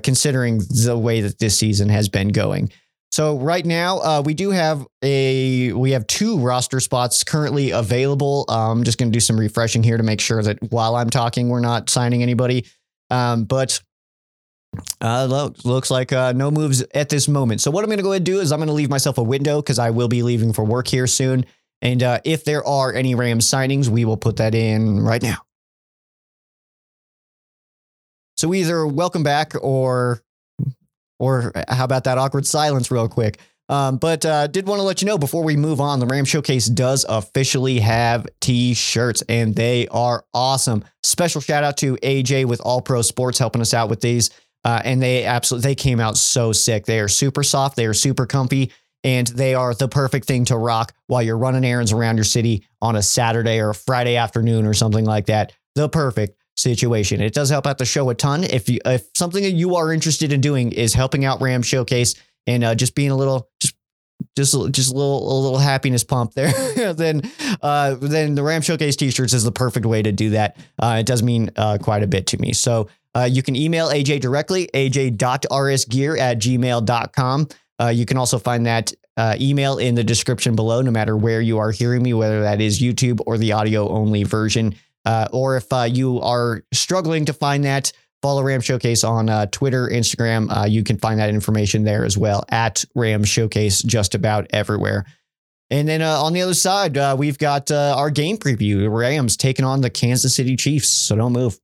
[0.01, 2.71] considering the way that this season has been going.
[3.13, 8.43] So right now, uh, we do have a we have two roster spots currently available.
[8.49, 11.11] I'm um, just going to do some refreshing here to make sure that while I'm
[11.11, 12.65] talking, we're not signing anybody.
[13.11, 13.79] Um, but
[14.99, 17.61] uh, look, looks like uh, no moves at this moment.
[17.61, 19.19] So what I'm going to go ahead and do is I'm going to leave myself
[19.19, 21.45] a window because I will be leaving for work here soon.
[21.83, 25.37] And uh, if there are any Rams signings, we will put that in right now.
[28.37, 30.23] So either welcome back or
[31.23, 33.39] or how about that awkward silence real quick.
[33.69, 36.25] Um, but uh, did want to let you know before we move on, the Ram
[36.25, 40.83] Showcase does officially have t-shirts, and they are awesome.
[41.01, 44.31] Special shout out to AJ with All Pro Sports helping us out with these,
[44.65, 46.85] uh, and they absolutely they came out so sick.
[46.85, 48.71] They are super soft, they are super comfy
[49.05, 52.65] and they are the perfect thing to rock while you're running errands around your city
[52.81, 55.51] on a Saturday or a Friday afternoon or something like that.
[55.75, 57.21] The perfect situation.
[57.21, 58.43] It does help out the show a ton.
[58.43, 62.15] If you, if something that you are interested in doing is helping out Ram Showcase
[62.47, 63.75] and uh, just being a little just
[64.35, 66.51] just just a little a little happiness pump there,
[66.93, 67.21] then
[67.61, 70.57] uh, then the Ram Showcase t-shirts is the perfect way to do that.
[70.79, 72.53] Uh, it does mean uh, quite a bit to me.
[72.53, 77.47] So uh, you can email AJ directly, aj.rsgear at gmail.com.
[77.79, 81.41] Uh, you can also find that uh, email in the description below, no matter where
[81.41, 84.75] you are hearing me, whether that is YouTube or the audio only version.
[85.05, 89.47] Uh, or if uh, you are struggling to find that, follow Ram Showcase on uh,
[89.47, 90.55] Twitter, Instagram.
[90.55, 95.05] Uh, you can find that information there as well at Ram Showcase just about everywhere.
[95.69, 98.89] And then uh, on the other side, uh, we've got our game preview.
[98.91, 100.89] Rams taking on the Kansas City Chiefs.
[100.89, 101.59] So don't move.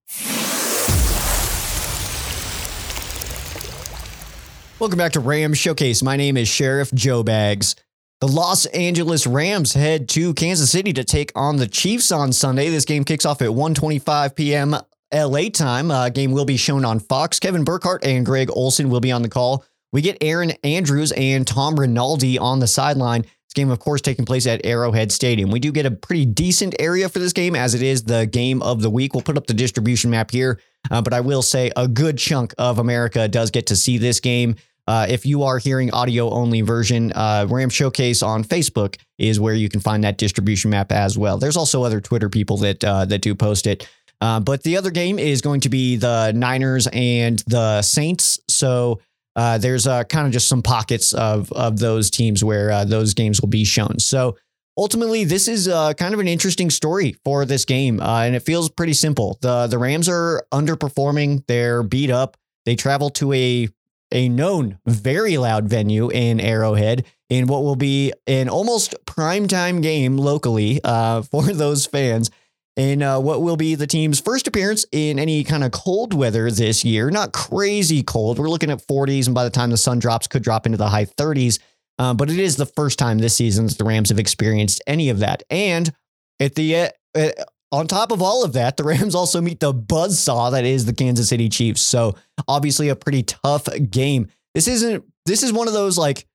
[4.79, 6.01] Welcome back to Ram Showcase.
[6.01, 7.75] My name is Sheriff Joe Bags.
[8.21, 12.67] The Los Angeles Rams head to Kansas City to take on the Chiefs on Sunday.
[12.69, 14.75] This game kicks off at 1:25 p.m.
[15.13, 15.89] LA time.
[15.89, 17.39] Uh, game will be shown on Fox.
[17.39, 19.63] Kevin Burkhardt and Greg Olsen will be on the call.
[19.93, 23.21] We get Erin Andrews and Tom Rinaldi on the sideline.
[23.21, 25.49] This game, of course, taking place at Arrowhead Stadium.
[25.49, 28.61] We do get a pretty decent area for this game, as it is the game
[28.61, 29.13] of the week.
[29.13, 30.59] We'll put up the distribution map here,
[30.91, 34.19] uh, but I will say a good chunk of America does get to see this
[34.19, 34.57] game.
[34.89, 39.53] Uh, if you are hearing audio only version, uh, Ram Showcase on Facebook is where
[39.53, 41.37] you can find that distribution map as well.
[41.37, 43.87] There's also other Twitter people that uh, that do post it.
[44.19, 48.39] Uh, but the other game is going to be the Niners and the Saints.
[48.49, 48.99] So
[49.35, 53.41] uh, there's uh, kind of just some pockets of of those teams where those games
[53.41, 53.99] will be shown.
[53.99, 54.37] So
[54.75, 58.93] ultimately, this is kind of an interesting story for this game, and it feels pretty
[58.93, 59.37] simple.
[59.41, 62.37] the The Rams are underperforming; they're beat up.
[62.65, 63.69] They travel to a
[64.11, 70.17] a known very loud venue in Arrowhead in what will be an almost primetime game
[70.17, 72.31] locally uh, for those fans.
[72.75, 76.49] In uh, what will be the team's first appearance in any kind of cold weather
[76.49, 77.09] this year.
[77.09, 78.39] Not crazy cold.
[78.39, 80.87] We're looking at 40s, and by the time the sun drops, could drop into the
[80.87, 81.59] high 30s.
[81.97, 85.09] Uh, but it is the first time this season that the Rams have experienced any
[85.09, 85.43] of that.
[85.49, 85.91] And
[86.39, 87.29] at the uh,
[87.71, 90.93] on top of all of that, the Rams also meet the buzzsaw that is the
[90.93, 91.81] Kansas City Chiefs.
[91.81, 92.15] So
[92.47, 94.27] obviously a pretty tough game.
[94.55, 96.25] This isn't this is one of those like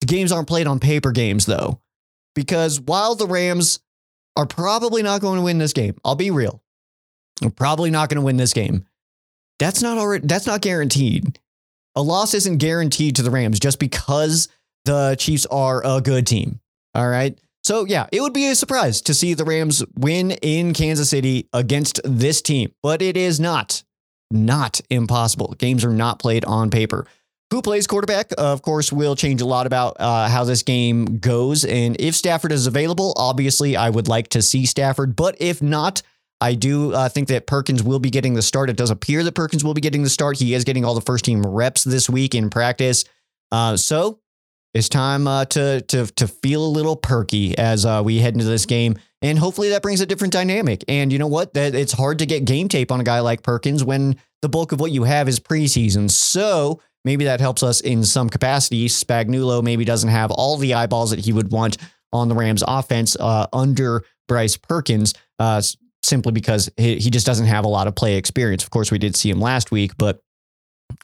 [0.00, 1.80] the games aren't played on paper games though.
[2.34, 3.80] Because while the Rams
[4.36, 6.62] are probably not going to win this game, I'll be real.
[7.40, 8.86] They're probably not going to win this game.
[9.58, 11.38] That's not already that's not guaranteed.
[11.96, 14.48] A loss isn't guaranteed to the Rams just because
[14.84, 16.60] the Chiefs are a good team.
[16.94, 17.38] All right.
[17.62, 21.48] So, yeah, it would be a surprise to see the Rams win in Kansas City
[21.52, 23.82] against this team, but it is not,
[24.30, 25.54] not impossible.
[25.58, 27.06] Games are not played on paper.
[27.50, 31.64] Who plays quarterback, of course, will change a lot about uh, how this game goes.
[31.64, 35.16] And if Stafford is available, obviously, I would like to see Stafford.
[35.16, 36.02] But if not,
[36.40, 38.70] I do uh, think that Perkins will be getting the start.
[38.70, 40.38] It does appear that Perkins will be getting the start.
[40.38, 43.04] He is getting all the first team reps this week in practice.
[43.52, 44.20] Uh, so
[44.74, 48.46] it's time uh, to to to feel a little perky as uh, we head into
[48.46, 50.84] this game And hopefully that brings a different dynamic.
[50.88, 51.54] And you know what?
[51.54, 54.72] That it's hard to get game tape on a guy like Perkins when the bulk
[54.72, 56.10] of what you have is preseason.
[56.10, 58.88] So maybe that helps us in some capacity.
[58.88, 61.76] Spagnuolo maybe doesn't have all the eyeballs that he would want
[62.12, 65.60] on the Rams offense uh, under Bryce Perkins, uh,
[66.02, 68.64] simply because he, he just doesn't have a lot of play experience.
[68.64, 70.22] Of course, we did see him last week, but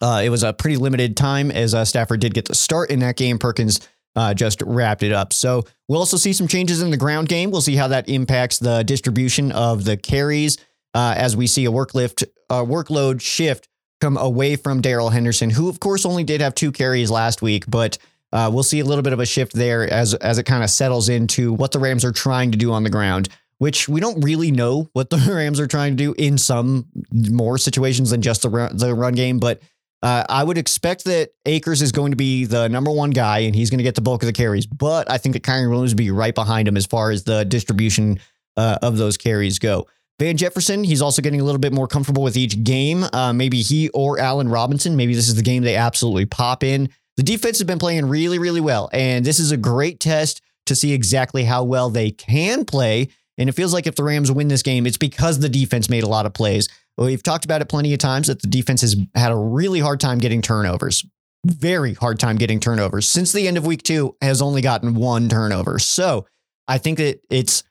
[0.00, 3.00] uh, it was a pretty limited time as uh, Stafford did get the start in
[3.00, 3.38] that game.
[3.38, 3.80] Perkins
[4.16, 5.32] uh, just wrapped it up.
[5.32, 7.50] So we'll also see some changes in the ground game.
[7.50, 10.58] We'll see how that impacts the distribution of the carries
[10.94, 13.68] uh, as we see a work lift, uh, workload shift
[14.00, 17.64] come away from Darrell Henderson, who of course only did have two carries last week,
[17.68, 17.98] but
[18.32, 20.70] uh, we'll see a little bit of a shift there as as it kind of
[20.70, 23.28] settles into what the Rams are trying to do on the ground.
[23.58, 27.56] Which we don't really know what the Rams are trying to do in some more
[27.56, 29.62] situations than just the run, the run game, but
[30.06, 33.56] uh, I would expect that Akers is going to be the number one guy and
[33.56, 34.64] he's going to get the bulk of the carries.
[34.64, 37.44] But I think that Kyren Williams will be right behind him as far as the
[37.44, 38.20] distribution
[38.56, 39.88] uh, of those carries go.
[40.20, 43.04] Van Jefferson, he's also getting a little bit more comfortable with each game.
[43.12, 46.88] Uh, maybe he or Allen Robinson, maybe this is the game they absolutely pop in.
[47.16, 48.88] The defense has been playing really, really well.
[48.92, 53.08] And this is a great test to see exactly how well they can play.
[53.38, 56.04] And it feels like if the Rams win this game, it's because the defense made
[56.04, 56.68] a lot of plays.
[56.98, 60.00] We've talked about it plenty of times that the defense has had a really hard
[60.00, 61.04] time getting turnovers.
[61.44, 63.08] Very hard time getting turnovers.
[63.08, 65.78] Since the end of week two, has only gotten one turnover.
[65.78, 66.26] So
[66.66, 67.62] I think that it's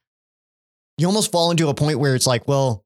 [0.97, 2.85] you almost fall into a point where it's like, well,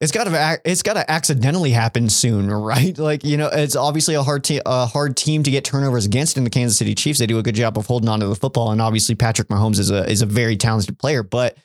[0.00, 2.96] it's got to it's got to accidentally happen soon, right?
[2.98, 6.36] Like you know, it's obviously a hard te- a hard team to get turnovers against
[6.36, 7.18] in the Kansas City Chiefs.
[7.18, 9.78] They do a good job of holding on to the football, and obviously Patrick Mahomes
[9.78, 11.56] is a is a very talented player, but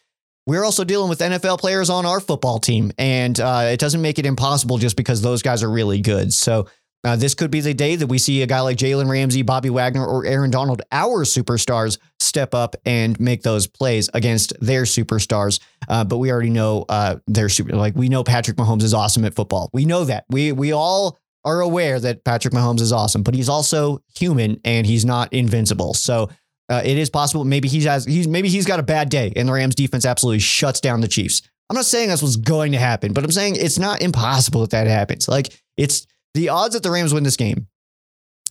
[0.47, 4.19] we're also dealing with NFL players on our football team, and uh, it doesn't make
[4.19, 6.33] it impossible just because those guys are really good.
[6.33, 6.67] So
[7.03, 9.69] uh, this could be the day that we see a guy like Jalen Ramsey, Bobby
[9.69, 15.59] Wagner, or Aaron Donald, our superstars, step up and make those plays against their superstars.
[15.89, 17.75] Uh, but we already know uh, they're super.
[17.75, 19.69] Like we know Patrick Mahomes is awesome at football.
[19.73, 20.25] We know that.
[20.29, 24.85] We we all are aware that Patrick Mahomes is awesome, but he's also human and
[24.85, 25.95] he's not invincible.
[25.95, 26.29] So
[26.71, 27.43] uh, it is possible.
[27.43, 30.39] Maybe he has he's maybe he's got a bad day, and the Rams defense absolutely
[30.39, 31.41] shuts down the Chiefs.
[31.69, 34.69] I'm not saying that's what's going to happen, but I'm saying it's not impossible that
[34.71, 35.27] that happens.
[35.27, 37.67] Like it's the odds that the Rams win this game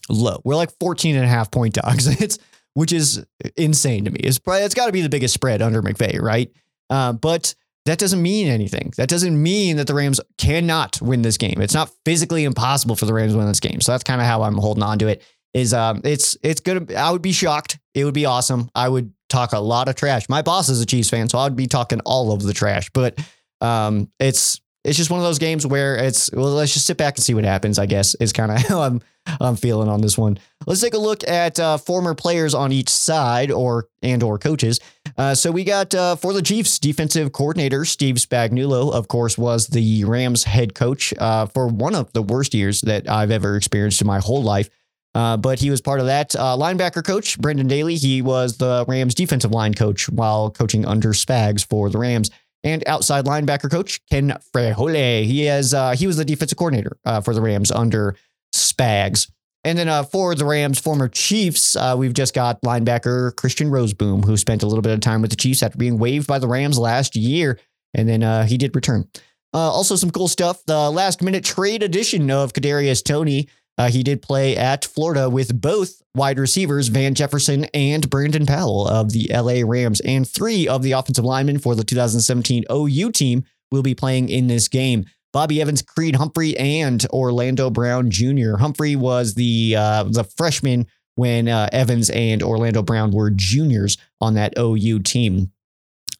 [0.07, 0.39] low.
[0.43, 2.07] We're like 14 and a half point dogs.
[2.21, 2.37] It's
[2.73, 3.25] which is
[3.57, 4.19] insane to me.
[4.19, 6.49] It's probably it's got to be the biggest spread under McVay, right?
[6.89, 7.53] Uh, but
[7.85, 8.93] that doesn't mean anything.
[8.97, 11.59] That doesn't mean that the Rams cannot win this game.
[11.59, 13.81] It's not physically impossible for the Rams to win this game.
[13.81, 16.85] So that's kind of how I'm holding on to it is um it's it's gonna
[16.95, 17.79] I would be shocked.
[17.93, 18.69] It would be awesome.
[18.73, 20.29] I would talk a lot of trash.
[20.29, 22.89] My boss is a Chiefs fan, so I'd be talking all of the trash.
[22.93, 23.19] But
[23.59, 27.15] um it's it's just one of those games where it's well, let's just sit back
[27.15, 27.77] and see what happens.
[27.77, 29.01] I guess is kind of how I'm
[29.39, 30.39] I'm feeling on this one.
[30.65, 34.79] Let's take a look at uh, former players on each side, or and or coaches.
[35.17, 39.67] Uh, so we got uh, for the Chiefs defensive coordinator Steve Spagnuolo, of course, was
[39.67, 44.01] the Rams head coach uh, for one of the worst years that I've ever experienced
[44.01, 44.69] in my whole life.
[45.13, 46.35] Uh, but he was part of that.
[46.35, 51.09] Uh, linebacker coach, Brendan Daly, he was the Rams defensive line coach while coaching under
[51.09, 52.29] Spags for the Rams.
[52.63, 55.25] And outside linebacker coach, Ken Flajole.
[55.25, 58.15] He has uh, he was the defensive coordinator uh, for the Rams under
[58.53, 59.29] Spags.
[59.63, 64.25] And then uh, for the Rams, former Chiefs, uh, we've just got linebacker Christian Rozeboom,
[64.25, 66.47] who spent a little bit of time with the Chiefs after being waived by the
[66.47, 67.59] Rams last year.
[67.93, 69.07] And then he did return.
[69.53, 70.63] also, some cool stuff.
[70.65, 75.59] The last minute trade edition of Kadarius Toney uh, he did play at Florida with
[75.59, 80.83] both wide receivers, Van Jefferson and Brandon Powell of the LA Rams, and three of
[80.83, 85.05] the offensive linemen for the 2017 OU team will be playing in this game.
[85.33, 88.57] Bobby Evans, Creed Humphrey, and Orlando Brown Jr.
[88.57, 94.33] Humphrey was the uh, the freshman when uh, Evans and Orlando Brown were juniors on
[94.33, 95.51] that OU team.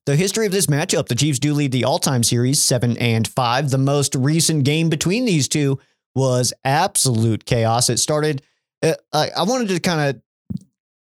[0.05, 3.69] The history of this matchup: the Chiefs do lead the all-time series seven and five.
[3.69, 5.79] The most recent game between these two
[6.15, 7.89] was absolute chaos.
[7.89, 8.41] It started.
[8.83, 10.21] Uh, I wanted to kind of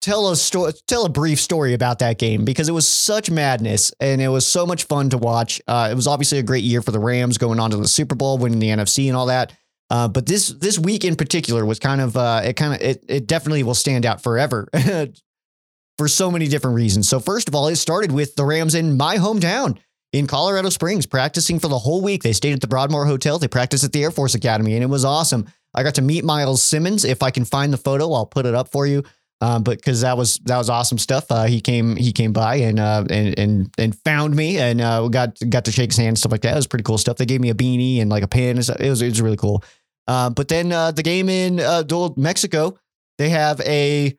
[0.01, 3.93] tell a story, tell a brief story about that game because it was such madness
[3.99, 5.61] and it was so much fun to watch.
[5.67, 8.15] Uh, it was obviously a great year for the Rams going on to the Super
[8.15, 9.53] Bowl, winning the NFC and all that.
[9.91, 13.05] Uh, but this this week in particular was kind of uh, it kind of it
[13.09, 14.69] it definitely will stand out forever
[15.99, 17.09] for so many different reasons.
[17.09, 19.79] So first of all, it started with the Rams in my hometown
[20.19, 22.23] in Colorado Springs practicing for the whole week.
[22.23, 23.39] They stayed at the Broadmoor Hotel.
[23.39, 25.47] They practiced at the Air Force Academy, and it was awesome.
[25.75, 27.05] I got to meet Miles Simmons.
[27.05, 29.03] If I can find the photo, I'll put it up for you.
[29.43, 31.31] Um, but because that was that was awesome stuff.
[31.31, 35.07] Uh, he came he came by and uh, and and and found me and uh,
[35.09, 36.55] got got to shake his hand stuff like that.
[36.55, 37.19] It was pretty cool stuff.
[37.19, 38.57] They gave me a beanie and like a pin.
[38.57, 39.63] It was it was really cool.
[40.09, 41.85] Uh, but then uh, the game in uh,
[42.17, 42.79] Mexico,
[43.19, 44.17] they have a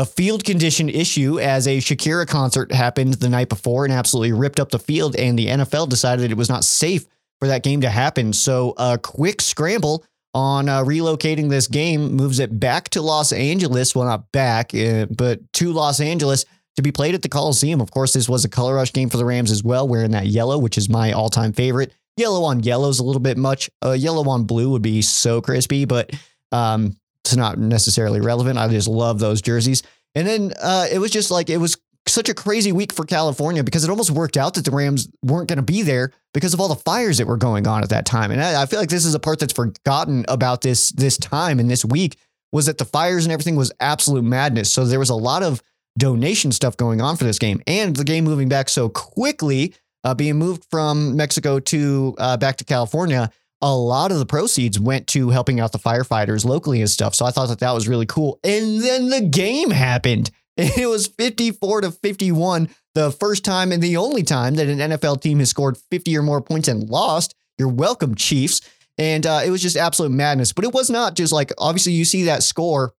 [0.00, 4.58] a field condition issue as a Shakira concert happened the night before and absolutely ripped
[4.58, 5.14] up the field.
[5.14, 7.04] And the NFL decided it was not safe
[7.38, 8.32] for that game to happen.
[8.32, 13.94] So a quick scramble on uh, relocating this game moves it back to Los Angeles.
[13.94, 17.82] Well, not back, uh, but to Los Angeles to be played at the Coliseum.
[17.82, 20.28] Of course, this was a color rush game for the Rams as well, wearing that
[20.28, 21.92] yellow, which is my all time favorite.
[22.16, 23.68] Yellow on yellow is a little bit much.
[23.84, 26.10] Uh, yellow on blue would be so crispy, but
[26.52, 28.58] um, it's not necessarily relevant.
[28.58, 29.82] I just love those jerseys.
[30.14, 33.62] And then uh, it was just like, it was such a crazy week for California
[33.62, 36.60] because it almost worked out that the Rams weren't going to be there because of
[36.60, 38.30] all the fires that were going on at that time.
[38.30, 41.60] And I, I, feel like this is a part that's forgotten about this this time
[41.60, 42.16] and this week
[42.52, 44.70] was that the fires and everything was absolute madness.
[44.70, 45.62] So there was a lot of
[45.98, 50.14] donation stuff going on for this game, and the game moving back so quickly, uh,
[50.14, 53.30] being moved from Mexico to uh, back to California.
[53.62, 57.14] A lot of the proceeds went to helping out the firefighters locally and stuff.
[57.14, 58.38] So I thought that that was really cool.
[58.42, 60.30] And then the game happened.
[60.56, 65.22] It was 54 to 51, the first time and the only time that an NFL
[65.22, 67.34] team has scored 50 or more points and lost.
[67.56, 68.60] You're welcome, Chiefs.
[68.98, 70.52] And uh, it was just absolute madness.
[70.52, 72.92] But it was not just like, obviously, you see that score,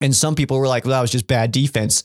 [0.00, 2.04] and some people were like, well, that was just bad defense.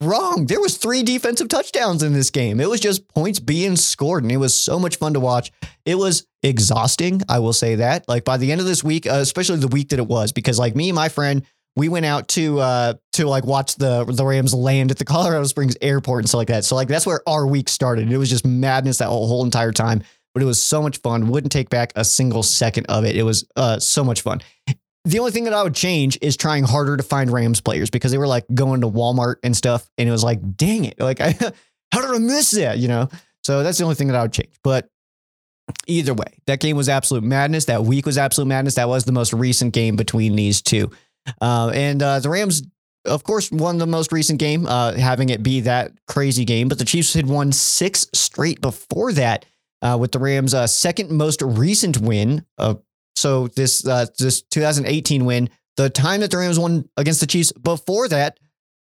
[0.00, 0.46] Wrong.
[0.46, 2.60] There was three defensive touchdowns in this game.
[2.60, 5.52] It was just points being scored, and it was so much fun to watch.
[5.84, 8.06] It was exhausting, I will say that.
[8.08, 10.58] Like by the end of this week, uh, especially the week that it was, because
[10.58, 11.42] like me and my friend,
[11.76, 15.44] we went out to uh to like watch the the Rams land at the Colorado
[15.44, 16.64] Springs airport and stuff like that.
[16.64, 18.10] So like that's where our week started.
[18.10, 20.02] It was just madness that whole, whole entire time.
[20.34, 21.28] But it was so much fun.
[21.28, 23.16] Wouldn't take back a single second of it.
[23.16, 24.40] It was uh so much fun.
[25.06, 28.10] The only thing that I would change is trying harder to find Rams players because
[28.10, 31.20] they were like going to Walmart and stuff, and it was like, dang it, like
[31.20, 31.32] I,
[31.92, 32.78] how did I miss that?
[32.78, 33.08] You know.
[33.42, 34.54] So that's the only thing that I would change.
[34.62, 34.88] But
[35.86, 37.66] either way, that game was absolute madness.
[37.66, 38.76] That week was absolute madness.
[38.76, 40.90] That was the most recent game between these two.
[41.40, 42.62] Uh, and uh, the Rams,
[43.04, 46.68] of course, won the most recent game, uh, having it be that crazy game.
[46.68, 49.44] But the Chiefs had won six straight before that,
[49.82, 52.44] uh, with the Rams' uh, second most recent win.
[53.16, 58.08] So this this 2018 win, the time that the Rams won against the Chiefs before
[58.08, 58.38] that,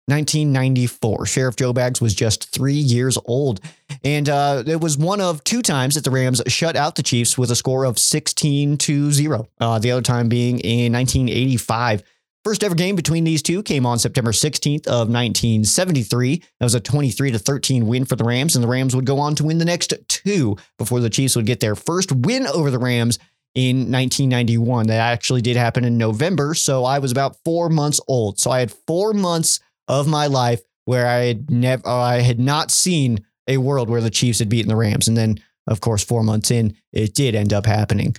[0.06, 1.26] 1994.
[1.26, 3.60] Sheriff Joe Bags was just three years old.
[4.02, 7.38] And uh, it was one of two times that the Rams shut out the Chiefs
[7.38, 9.48] with a score of 16 to 0.
[9.58, 12.02] Uh, the other time being in 1985.
[12.44, 16.36] First ever game between these two came on September 16th of 1973.
[16.36, 19.18] That was a 23 to 13 win for the Rams, and the Rams would go
[19.18, 22.70] on to win the next two before the Chiefs would get their first win over
[22.70, 23.18] the Rams
[23.54, 24.88] in 1991.
[24.88, 28.38] That actually did happen in November, so I was about four months old.
[28.38, 32.70] So I had four months of my life where I had never, I had not
[32.70, 36.22] seen a world where the Chiefs had beaten the Rams, and then of course four
[36.22, 38.14] months in, it did end up happening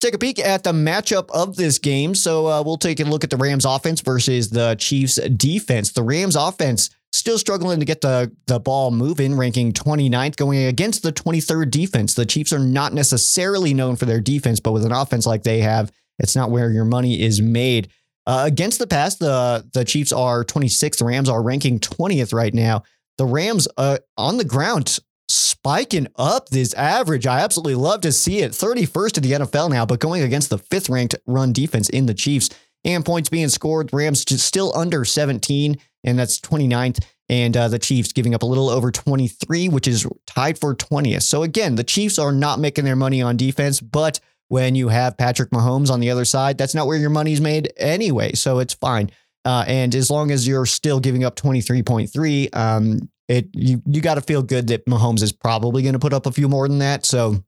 [0.00, 2.14] take a peek at the matchup of this game.
[2.14, 5.92] So uh, we'll take a look at the Rams offense versus the Chiefs defense.
[5.92, 11.02] The Rams offense still struggling to get the, the ball moving, ranking 29th, going against
[11.02, 12.14] the 23rd defense.
[12.14, 15.60] The Chiefs are not necessarily known for their defense, but with an offense like they
[15.60, 17.88] have, it's not where your money is made.
[18.26, 20.98] Uh, against the pass, the, the Chiefs are 26th.
[20.98, 22.84] The Rams are ranking 20th right now.
[23.18, 27.26] The Rams uh, on the ground spiking up this average.
[27.26, 28.52] I absolutely love to see it.
[28.52, 32.14] 31st in the NFL now, but going against the fifth ranked run defense in the
[32.14, 32.50] Chiefs.
[32.84, 37.04] And points being scored, Rams still under 17, and that's 29th.
[37.28, 41.22] And uh, the Chiefs giving up a little over 23, which is tied for 20th.
[41.22, 45.16] So again, the Chiefs are not making their money on defense, but when you have
[45.16, 48.32] Patrick Mahomes on the other side, that's not where your money's made anyway.
[48.32, 49.10] So it's fine.
[49.44, 54.16] Uh, and as long as you're still giving up 23.3, um, it you you got
[54.16, 56.80] to feel good that Mahomes is probably going to put up a few more than
[56.80, 57.06] that.
[57.06, 57.44] So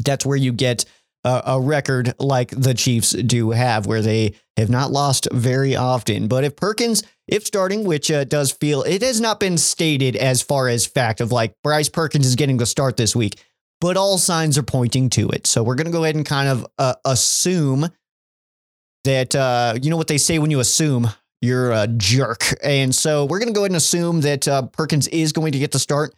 [0.00, 0.84] that's where you get
[1.24, 6.28] a, a, record like the Chiefs do have, where they have not lost very often.
[6.28, 10.42] But if Perkins, if starting, which uh, does feel it has not been stated as
[10.42, 13.40] far as fact of like Bryce Perkins is getting the start this week,
[13.80, 15.46] but all signs are pointing to it.
[15.46, 17.88] So we're going to go ahead and kind of uh, assume
[19.04, 21.08] that uh, you know what they say when you assume
[21.40, 22.54] you're a jerk.
[22.64, 25.58] And so we're going to go ahead and assume that uh, Perkins is going to
[25.58, 26.14] get the start.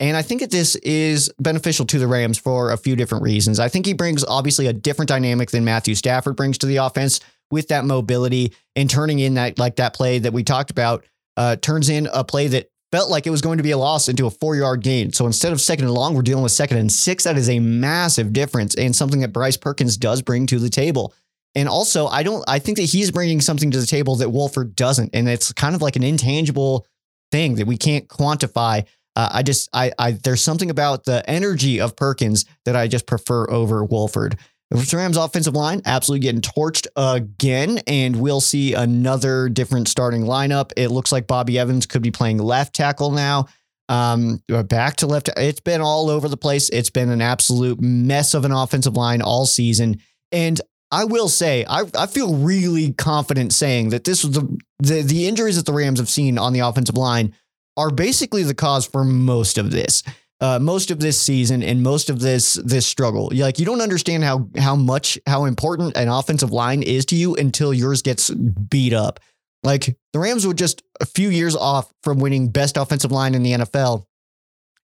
[0.00, 3.60] And I think that this is beneficial to the Rams for a few different reasons.
[3.60, 7.20] I think he brings obviously a different dynamic than Matthew Stafford brings to the offense
[7.50, 11.04] with that mobility and turning in that like that play that we talked about
[11.36, 14.08] uh, turns in a play that felt like it was going to be a loss
[14.08, 15.12] into a four yard gain.
[15.12, 17.24] So instead of second and long, we're dealing with second and six.
[17.24, 21.12] That is a massive difference and something that Bryce Perkins does bring to the table.
[21.56, 22.44] And also, I don't.
[22.48, 25.74] I think that he's bringing something to the table that Wolford doesn't, and it's kind
[25.74, 26.86] of like an intangible
[27.30, 28.84] thing that we can't quantify.
[29.16, 33.06] Uh, I just, I, I, there's something about the energy of Perkins that I just
[33.06, 34.36] prefer over Wolford.
[34.70, 40.72] The Rams offensive line absolutely getting torched again, and we'll see another different starting lineup.
[40.76, 43.46] It looks like Bobby Evans could be playing left tackle now.
[43.88, 45.28] Um, back to left.
[45.36, 46.70] It's been all over the place.
[46.70, 50.00] It's been an absolute mess of an offensive line all season.
[50.32, 50.60] And
[50.90, 55.28] I will say, I, I feel really confident saying that this was the, the the
[55.28, 57.34] injuries that the Rams have seen on the offensive line
[57.76, 60.02] are basically the cause for most of this.
[60.44, 63.30] Uh, most of this season and most of this this struggle.
[63.32, 67.34] Like you don't understand how how much how important an offensive line is to you
[67.34, 69.20] until yours gets beat up.
[69.62, 73.42] Like the Rams were just a few years off from winning best offensive line in
[73.42, 74.04] the NFL.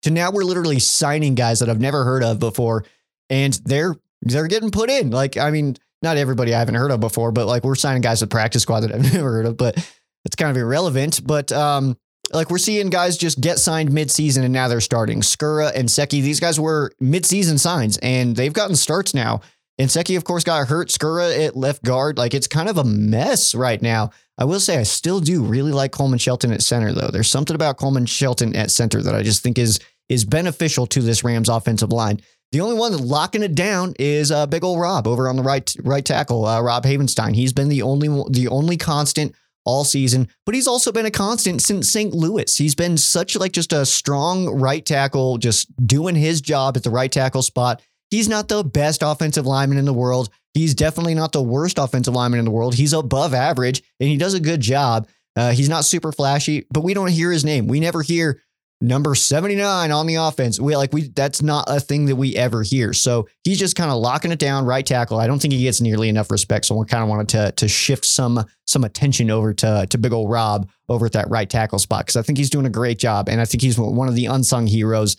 [0.04, 2.86] To now we're literally signing guys that I've never heard of before
[3.32, 5.10] and they're they're getting put in.
[5.10, 8.20] Like I mean, not everybody I haven't heard of before, but like we're signing guys
[8.20, 9.76] to practice squad that I've never heard of, but
[10.24, 11.98] it's kind of irrelevant, but um
[12.34, 15.22] like we're seeing guys just get signed midseason and now they're starting.
[15.22, 19.42] Skura and Seki, these guys were midseason signs and they've gotten starts now.
[19.80, 20.90] And Seki, of course, got hurt.
[20.90, 22.18] Skura at left guard.
[22.18, 24.12] Like it's kind of a mess right now.
[24.38, 27.10] I will say I still do really like Coleman Shelton at center, though.
[27.10, 31.02] There's something about Coleman Shelton at center that I just think is is beneficial to
[31.02, 32.22] this Rams offensive line.
[32.52, 35.74] The only one locking it down is uh, big old Rob over on the right
[35.84, 37.36] right tackle, uh, Rob Havenstein.
[37.36, 39.36] He's been the only the only constant
[39.68, 42.14] all season, but he's also been a constant since St.
[42.14, 42.56] Louis.
[42.56, 46.90] He's been such like just a strong right tackle, just doing his job at the
[46.90, 47.82] right tackle spot.
[48.10, 50.30] He's not the best offensive lineman in the world.
[50.54, 52.74] He's definitely not the worst offensive lineman in the world.
[52.74, 55.08] He's above average and he does a good job.
[55.36, 57.68] Uh, he's not super flashy, but we don't hear his name.
[57.68, 58.42] We never hear
[58.80, 60.60] number 79 on the offense.
[60.60, 62.94] We like we that's not a thing that we ever hear.
[62.94, 65.20] So he's just kind of locking it down, right tackle.
[65.20, 66.66] I don't think he gets nearly enough respect.
[66.66, 70.14] So we kind of wanted to to shift some some attention over to to big
[70.14, 73.00] old Rob over at that right tackle spot because I think he's doing a great
[73.00, 73.30] job.
[73.30, 75.18] And I think he's one of the unsung heroes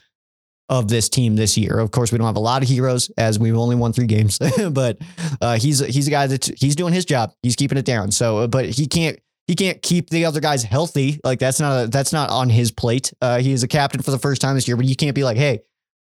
[0.68, 1.78] of this team this year.
[1.78, 4.38] Of course, we don't have a lot of heroes as we've only won three games,
[4.70, 4.98] but
[5.40, 7.32] uh, he's he's a guy that he's doing his job.
[7.42, 8.10] He's keeping it down.
[8.10, 9.18] So, but he can't
[9.48, 11.18] he can't keep the other guys healthy.
[11.24, 13.12] Like that's not a, that's not on his plate.
[13.20, 15.24] Uh, he is a captain for the first time this year, but you can't be
[15.24, 15.62] like, hey,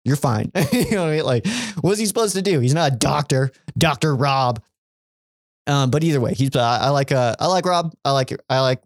[0.04, 0.52] you're fine.
[0.74, 1.26] you know what I mean?
[1.26, 1.48] Like,
[1.82, 2.60] what's he supposed to do?
[2.60, 4.62] He's not a doctor, Doctor Rob.
[5.68, 7.94] Um, but either way, he's uh, I like uh I like Rob.
[8.04, 8.82] I like I like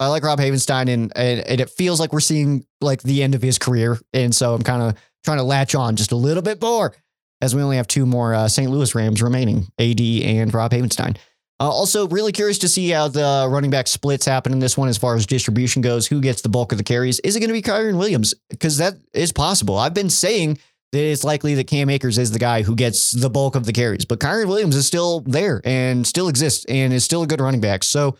[0.00, 3.34] I like Rob Havenstein, and, and and it feels like we're seeing like the end
[3.34, 6.42] of his career, and so I'm kind of trying to latch on just a little
[6.42, 6.94] bit more
[7.42, 8.70] as we only have two more uh, St.
[8.70, 11.18] Louis Rams remaining, AD and Rob Havenstein.
[11.60, 14.88] Uh, also, really curious to see how the running back splits happen in this one
[14.88, 16.06] as far as distribution goes.
[16.06, 17.20] Who gets the bulk of the carries?
[17.20, 18.34] Is it going to be Kyren Williams?
[18.50, 19.78] Because that is possible.
[19.78, 20.58] I've been saying
[20.90, 23.72] that it's likely that Cam Akers is the guy who gets the bulk of the
[23.72, 27.40] carries, but Kyren Williams is still there and still exists and is still a good
[27.40, 27.84] running back.
[27.84, 28.16] So,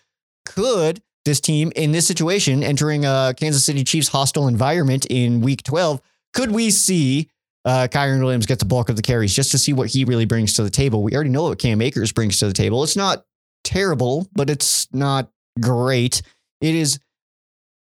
[0.47, 5.63] could this team in this situation entering a Kansas City Chiefs hostile environment in week
[5.63, 6.01] 12,
[6.33, 7.31] could we see
[7.65, 10.27] uh, Kyren Williams gets the bulk of the carries just to see what he really
[10.27, 11.03] brings to the table.
[11.03, 12.83] We already know what Cam Akers brings to the table.
[12.83, 13.25] It's not
[13.63, 16.21] terrible, but it's not great.
[16.61, 16.99] It is.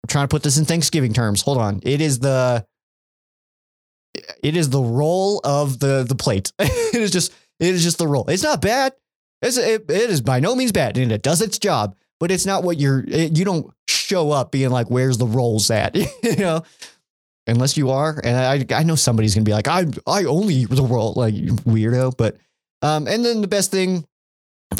[0.04, 1.42] I'm trying to put this in Thanksgiving terms.
[1.42, 1.80] Hold on.
[1.82, 2.66] It is the.
[4.42, 6.52] It is the roll of the the plate.
[6.58, 8.26] it is just it is just the roll.
[8.28, 8.92] It's not bad.
[9.40, 11.96] It's it, it is by no means bad, and it does its job.
[12.18, 13.02] But it's not what you're.
[13.06, 16.64] It, you don't show up being like, "Where's the rolls at?" you know
[17.46, 18.20] unless you are.
[18.22, 18.36] And
[18.72, 22.16] I, I know somebody's gonna be like, I, I only eat the world, like weirdo.
[22.16, 22.36] But,
[22.82, 24.06] um, and then the best thing,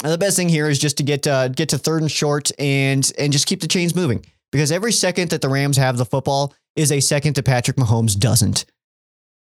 [0.03, 3.11] the best thing here is just to get, uh, get to third and short and,
[3.19, 6.55] and just keep the chains moving because every second that the Rams have the football
[6.77, 8.65] is a second that Patrick Mahomes doesn't.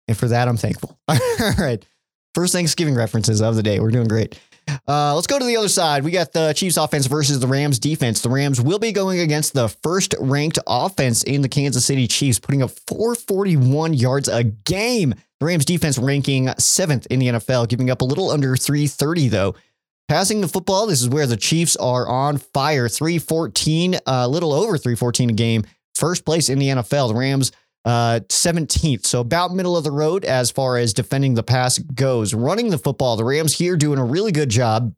[0.09, 0.99] And for that, I'm thankful.
[1.09, 1.19] All
[1.59, 1.85] right.
[2.35, 3.79] First Thanksgiving references of the day.
[3.79, 4.39] We're doing great.
[4.87, 6.05] Uh, let's go to the other side.
[6.05, 8.21] We got the Chiefs offense versus the Rams defense.
[8.21, 12.39] The Rams will be going against the first ranked offense in the Kansas City Chiefs,
[12.39, 15.15] putting up 441 yards a game.
[15.41, 19.55] The Rams defense ranking seventh in the NFL, giving up a little under 330 though.
[20.09, 22.89] Passing the football, this is where the Chiefs are on fire.
[22.89, 25.65] 314, a uh, little over 314 a game.
[25.95, 27.09] First place in the NFL.
[27.09, 27.53] The Rams
[27.85, 29.07] uh, 17th.
[29.07, 32.35] So about middle of the road as far as defending the pass goes.
[32.35, 34.95] Running the football, the Rams here doing a really good job,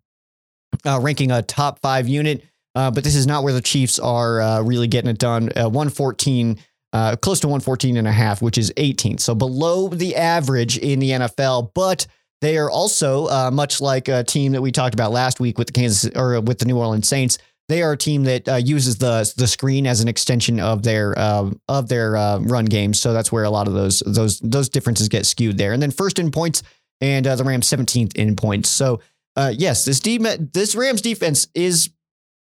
[0.85, 2.45] uh, ranking a top five unit.
[2.75, 5.49] Uh, but this is not where the Chiefs are uh, really getting it done.
[5.57, 6.59] Uh, 114,
[6.93, 9.21] uh, close to 114 and a half, which is 18th.
[9.21, 12.07] So below the average in the NFL, but
[12.41, 15.69] they are also uh, much like a team that we talked about last week with
[15.69, 17.39] the Kansas or with the New Orleans Saints
[17.69, 21.19] they are a team that uh, uses the the screen as an extension of their
[21.19, 23.01] uh, of their uh, run games.
[23.01, 25.73] So that's where a lot of those those those differences get skewed there.
[25.73, 26.63] And then first in points,
[27.01, 28.69] and uh, the Rams 17th in points.
[28.69, 29.01] So
[29.37, 31.91] uh, yes, this de- this Rams defense is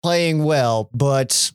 [0.02, 1.52] playing well, but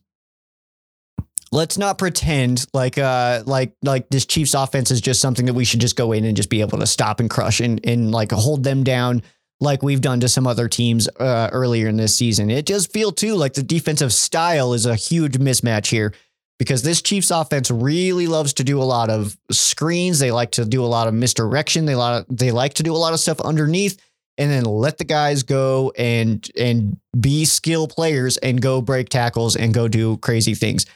[1.51, 5.64] let's not pretend like uh like like this Chiefs offense is just something that we
[5.64, 8.33] should just go in and just be able to stop and crush and and like
[8.33, 9.23] hold them down
[9.61, 12.51] like we've done to some other teams uh, earlier in this season.
[12.51, 16.15] It does feel too like the defensive style is a huge mismatch here
[16.59, 20.19] because this Chiefs offense really loves to do a lot of screens.
[20.19, 21.87] They like to do a lot of misdirection.
[21.87, 24.01] They lot they like to do a lot of stuff underneath
[24.39, 29.57] and then let the guys go and and be skill players and go break tackles
[29.57, 30.87] and go do crazy things.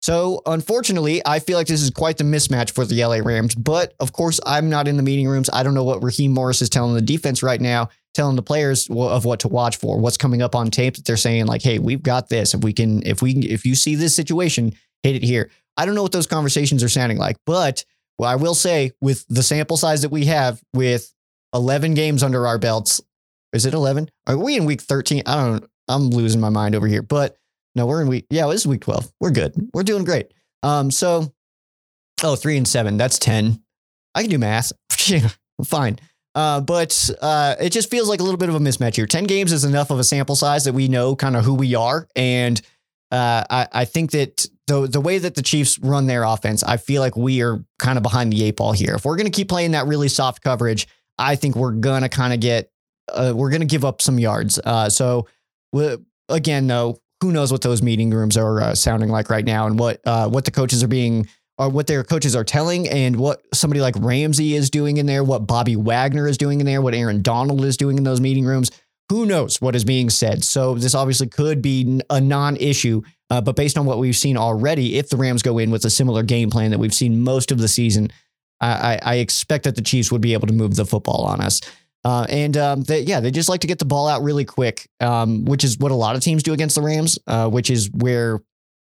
[0.00, 3.54] So, unfortunately, I feel like this is quite the mismatch for the LA Rams.
[3.54, 5.50] But of course, I'm not in the meeting rooms.
[5.52, 7.88] I don't know what Raheem Morris is telling the defense right now,
[8.18, 11.16] telling the players of what to watch for, what's coming up on tape that they're
[11.16, 12.52] saying, like, hey, we've got this.
[12.52, 15.50] If we can, if we, if you see this situation, hit it here.
[15.76, 17.84] I don't know what those conversations are sounding like, but
[18.18, 21.14] well, I will say with the sample size that we have with
[21.54, 23.00] 11 games under our belts,
[23.52, 24.10] is it 11?
[24.26, 25.22] Are we in week 13?
[25.24, 25.70] I don't.
[25.86, 27.36] I'm losing my mind over here, but
[27.76, 28.26] no, we're in week.
[28.30, 29.12] Yeah, this is week 12.
[29.20, 29.54] We're good.
[29.72, 30.34] We're doing great.
[30.64, 31.32] Um, so,
[32.24, 32.96] oh, three and seven.
[32.96, 33.62] That's 10.
[34.16, 34.72] I can do math.
[35.64, 36.00] Fine.
[36.38, 39.06] Uh, but uh, it just feels like a little bit of a mismatch here.
[39.06, 41.74] 10 games is enough of a sample size that we know kind of who we
[41.74, 42.06] are.
[42.14, 42.60] And
[43.10, 46.76] uh, I, I think that the, the way that the Chiefs run their offense, I
[46.76, 48.94] feel like we are kind of behind the eight ball here.
[48.94, 50.86] If we're going to keep playing that really soft coverage,
[51.18, 52.70] I think we're going to kind of get,
[53.12, 54.60] uh, we're going to give up some yards.
[54.64, 55.26] Uh, so,
[56.28, 59.76] again, though, who knows what those meeting rooms are uh, sounding like right now and
[59.76, 61.26] what what the coaches are being
[61.58, 65.24] or what their coaches are telling and what somebody like Ramsey is doing in there,
[65.24, 68.44] what Bobby Wagner is doing in there, what Aaron Donald is doing in those meeting
[68.44, 68.70] rooms.
[69.10, 70.44] Who knows what is being said?
[70.44, 74.98] So this obviously could be a non-issue, uh, but based on what we've seen already,
[74.98, 77.58] if the Rams go in with a similar game plan that we've seen most of
[77.58, 78.10] the season,
[78.60, 81.60] I, I expect that the Chiefs would be able to move the football on us.
[82.04, 84.88] Uh, and um, they, yeah, they just like to get the ball out really quick,
[85.00, 87.90] um, which is what a lot of teams do against the Rams, uh, which is
[87.90, 88.40] where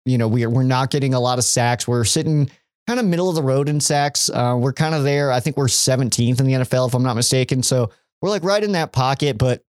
[0.05, 1.87] you know we are, we're not getting a lot of sacks.
[1.87, 2.49] We're sitting
[2.87, 4.29] kind of middle of the road in sacks.
[4.29, 5.31] Uh, we're kind of there.
[5.31, 7.63] I think we're 17th in the NFL if I'm not mistaken.
[7.63, 9.63] So we're like right in that pocket, but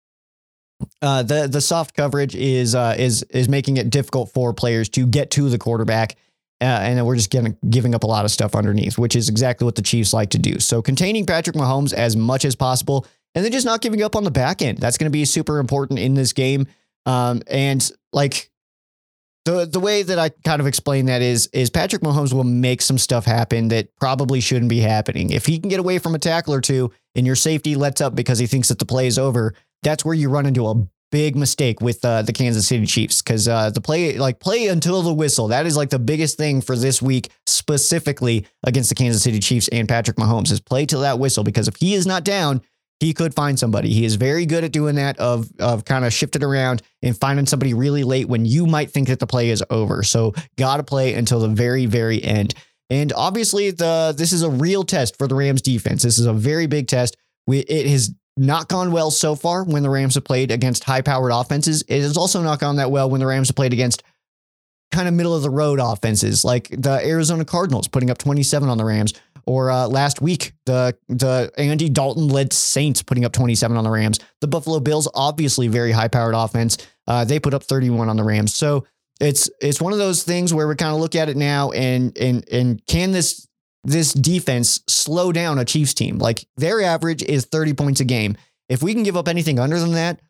[1.00, 5.06] uh, the the soft coverage is uh, is is making it difficult for players to
[5.06, 6.16] get to the quarterback.
[6.60, 9.64] Uh, and we're just getting, giving up a lot of stuff underneath, which is exactly
[9.64, 10.60] what the Chiefs like to do.
[10.60, 14.24] So containing Patrick Mahomes as much as possible and then just not giving up on
[14.24, 14.78] the back end.
[14.78, 16.66] That's going to be super important in this game.
[17.06, 18.50] Um, and like
[19.44, 22.80] the the way that I kind of explain that is is Patrick Mahomes will make
[22.82, 25.30] some stuff happen that probably shouldn't be happening.
[25.30, 28.14] If he can get away from a tackle or two and your safety lets up
[28.14, 30.74] because he thinks that the play is over, that's where you run into a
[31.10, 35.00] big mistake with uh, the Kansas City Chiefs because uh, the play like play until
[35.02, 39.22] the whistle that is like the biggest thing for this week specifically against the Kansas
[39.22, 42.24] City Chiefs and Patrick Mahomes is play till that whistle because if he is not
[42.24, 42.62] down
[43.00, 43.92] he could find somebody.
[43.92, 47.46] He is very good at doing that of of kind of shifting around and finding
[47.46, 50.02] somebody really late when you might think that the play is over.
[50.02, 52.54] So got to play until the very very end.
[52.90, 56.02] And obviously the this is a real test for the Rams defense.
[56.02, 57.16] This is a very big test.
[57.46, 61.30] We, it has not gone well so far when the Rams have played against high-powered
[61.32, 61.84] offenses.
[61.86, 64.02] It has also not gone that well when the Rams have played against
[64.94, 68.78] kind of middle of the road offenses like the Arizona Cardinals putting up 27 on
[68.78, 69.12] the Rams
[69.46, 73.90] or uh, last week, the the Andy Dalton led Saints putting up 27 on the
[73.90, 74.18] Rams.
[74.40, 78.24] The Buffalo Bills, obviously very high powered offense, uh, they put up 31 on the
[78.24, 78.54] Rams.
[78.54, 78.86] So
[79.20, 82.16] it's it's one of those things where we kind of look at it now and
[82.16, 83.46] and and can this
[83.84, 86.18] this defense slow down a Chiefs team?
[86.18, 88.36] Like their average is 30 points a game.
[88.70, 90.20] If we can give up anything under than that,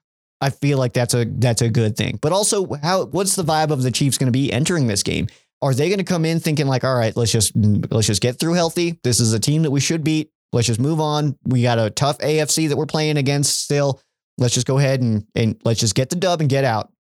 [0.41, 2.19] I feel like that's a that's a good thing.
[2.21, 5.29] But also, how what's the vibe of the Chiefs going to be entering this game?
[5.63, 8.39] Are they going to come in thinking like, all right, let's just let's just get
[8.39, 8.99] through healthy.
[9.03, 10.31] This is a team that we should beat.
[10.53, 11.39] Let's just move on.
[11.45, 14.01] We got a tough AFC that we're playing against still.
[14.37, 16.93] Let's just go ahead and and let's just get the dub and get out.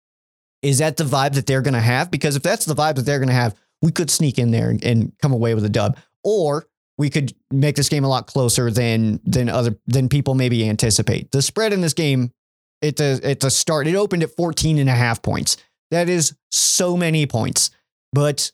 [0.62, 2.10] Is that the vibe that they're going to have?
[2.10, 4.70] Because if that's the vibe that they're going to have, we could sneak in there
[4.70, 6.68] and, and come away with a dub, or
[6.98, 11.32] we could make this game a lot closer than than other than people maybe anticipate.
[11.32, 12.30] The spread in this game
[12.82, 15.56] at a at the start it opened at 14 and a half points.
[15.90, 17.70] That is so many points.
[18.12, 18.50] But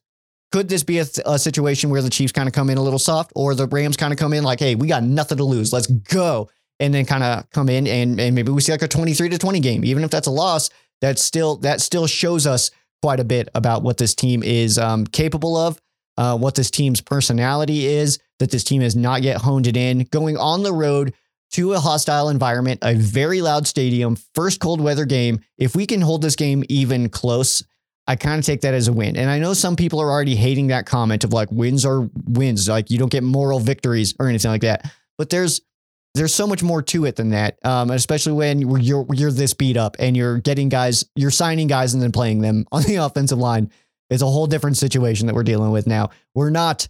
[0.50, 2.98] could this be a, a situation where the Chiefs kind of come in a little
[2.98, 5.72] soft or the Rams kind of come in like, hey, we got nothing to lose.
[5.72, 6.48] Let's go.
[6.80, 9.38] And then kind of come in and, and maybe we see like a 23 to
[9.38, 9.84] 20 game.
[9.84, 10.70] Even if that's a loss,
[11.00, 12.70] that still that still shows us
[13.02, 15.80] quite a bit about what this team is um, capable of,
[16.16, 20.00] uh, what this team's personality is, that this team has not yet honed it in.
[20.10, 21.14] Going on the road
[21.52, 25.40] to a hostile environment, a very loud stadium, first cold weather game.
[25.56, 27.62] If we can hold this game even close,
[28.06, 29.16] I kind of take that as a win.
[29.16, 32.68] And I know some people are already hating that comment of like wins are wins,
[32.68, 34.90] like you don't get moral victories or anything like that.
[35.16, 35.60] But there's
[36.14, 39.76] there's so much more to it than that, um, especially when you're you're this beat
[39.76, 43.38] up and you're getting guys, you're signing guys and then playing them on the offensive
[43.38, 43.70] line.
[44.10, 46.10] It's a whole different situation that we're dealing with now.
[46.34, 46.88] We're not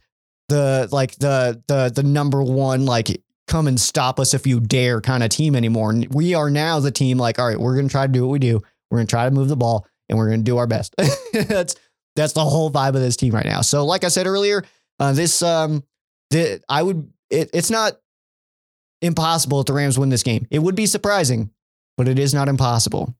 [0.48, 5.01] the like the the the number one like come and stop us if you dare
[5.01, 5.90] kind of team anymore.
[5.90, 8.22] And we are now the team like, all right, we're going to try to do
[8.26, 8.62] what we do.
[8.90, 10.94] We're going to try to move the ball and we're going to do our best.
[11.32, 11.74] that's
[12.16, 13.61] that's the whole vibe of this team right now.
[13.61, 14.64] So like I said earlier,
[14.99, 15.84] uh, this um
[16.30, 17.99] the, I would it, it's not
[19.01, 20.46] impossible if the Rams win this game.
[20.51, 21.51] It would be surprising,
[21.96, 23.14] but it is not impossible.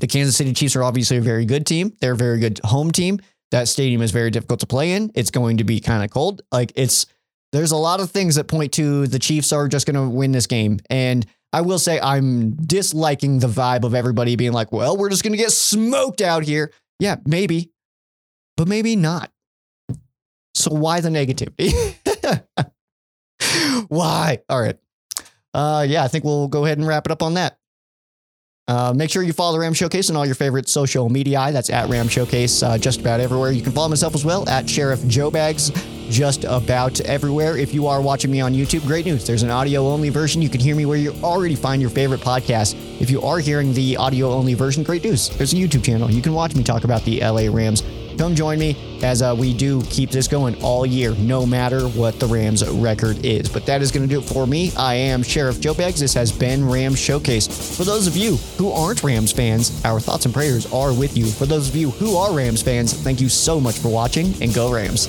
[0.00, 1.96] The Kansas City Chiefs are obviously a very good team.
[2.00, 3.20] They're a very good home team.
[3.50, 5.10] That stadium is very difficult to play in.
[5.14, 6.42] It's going to be kind of cold.
[6.52, 7.06] Like it's
[7.52, 10.32] there's a lot of things that point to the Chiefs are just going to win
[10.32, 10.80] this game.
[10.90, 15.22] And I will say I'm disliking the vibe of everybody being like, well, we're just
[15.22, 16.72] going to get smoked out here.
[16.98, 17.70] Yeah, maybe,
[18.56, 19.32] but maybe not.
[20.54, 21.72] So why the negativity?
[23.88, 24.40] why?
[24.48, 24.76] All right.
[25.54, 27.57] Uh, yeah, I think we'll go ahead and wrap it up on that.
[28.68, 31.48] Uh, make sure you follow the Ram Showcase on all your favorite social media.
[31.50, 33.50] That's at Ram Showcase uh, just about everywhere.
[33.50, 35.72] You can follow myself as well at Sheriff Joe Bags
[36.10, 37.56] just about everywhere.
[37.56, 39.26] If you are watching me on YouTube, great news.
[39.26, 40.42] There's an audio only version.
[40.42, 42.76] You can hear me where you already find your favorite podcast.
[43.00, 45.30] If you are hearing the audio only version, great news.
[45.30, 46.10] There's a YouTube channel.
[46.10, 47.82] You can watch me talk about the LA Rams
[48.18, 52.18] Come join me as uh, we do keep this going all year, no matter what
[52.18, 53.48] the Rams record is.
[53.48, 54.72] But that is going to do it for me.
[54.76, 56.00] I am Sheriff Joe Bags.
[56.00, 57.46] This has been Rams Showcase.
[57.76, 61.26] For those of you who aren't Rams fans, our thoughts and prayers are with you.
[61.26, 64.52] For those of you who are Rams fans, thank you so much for watching and
[64.52, 65.06] go Rams.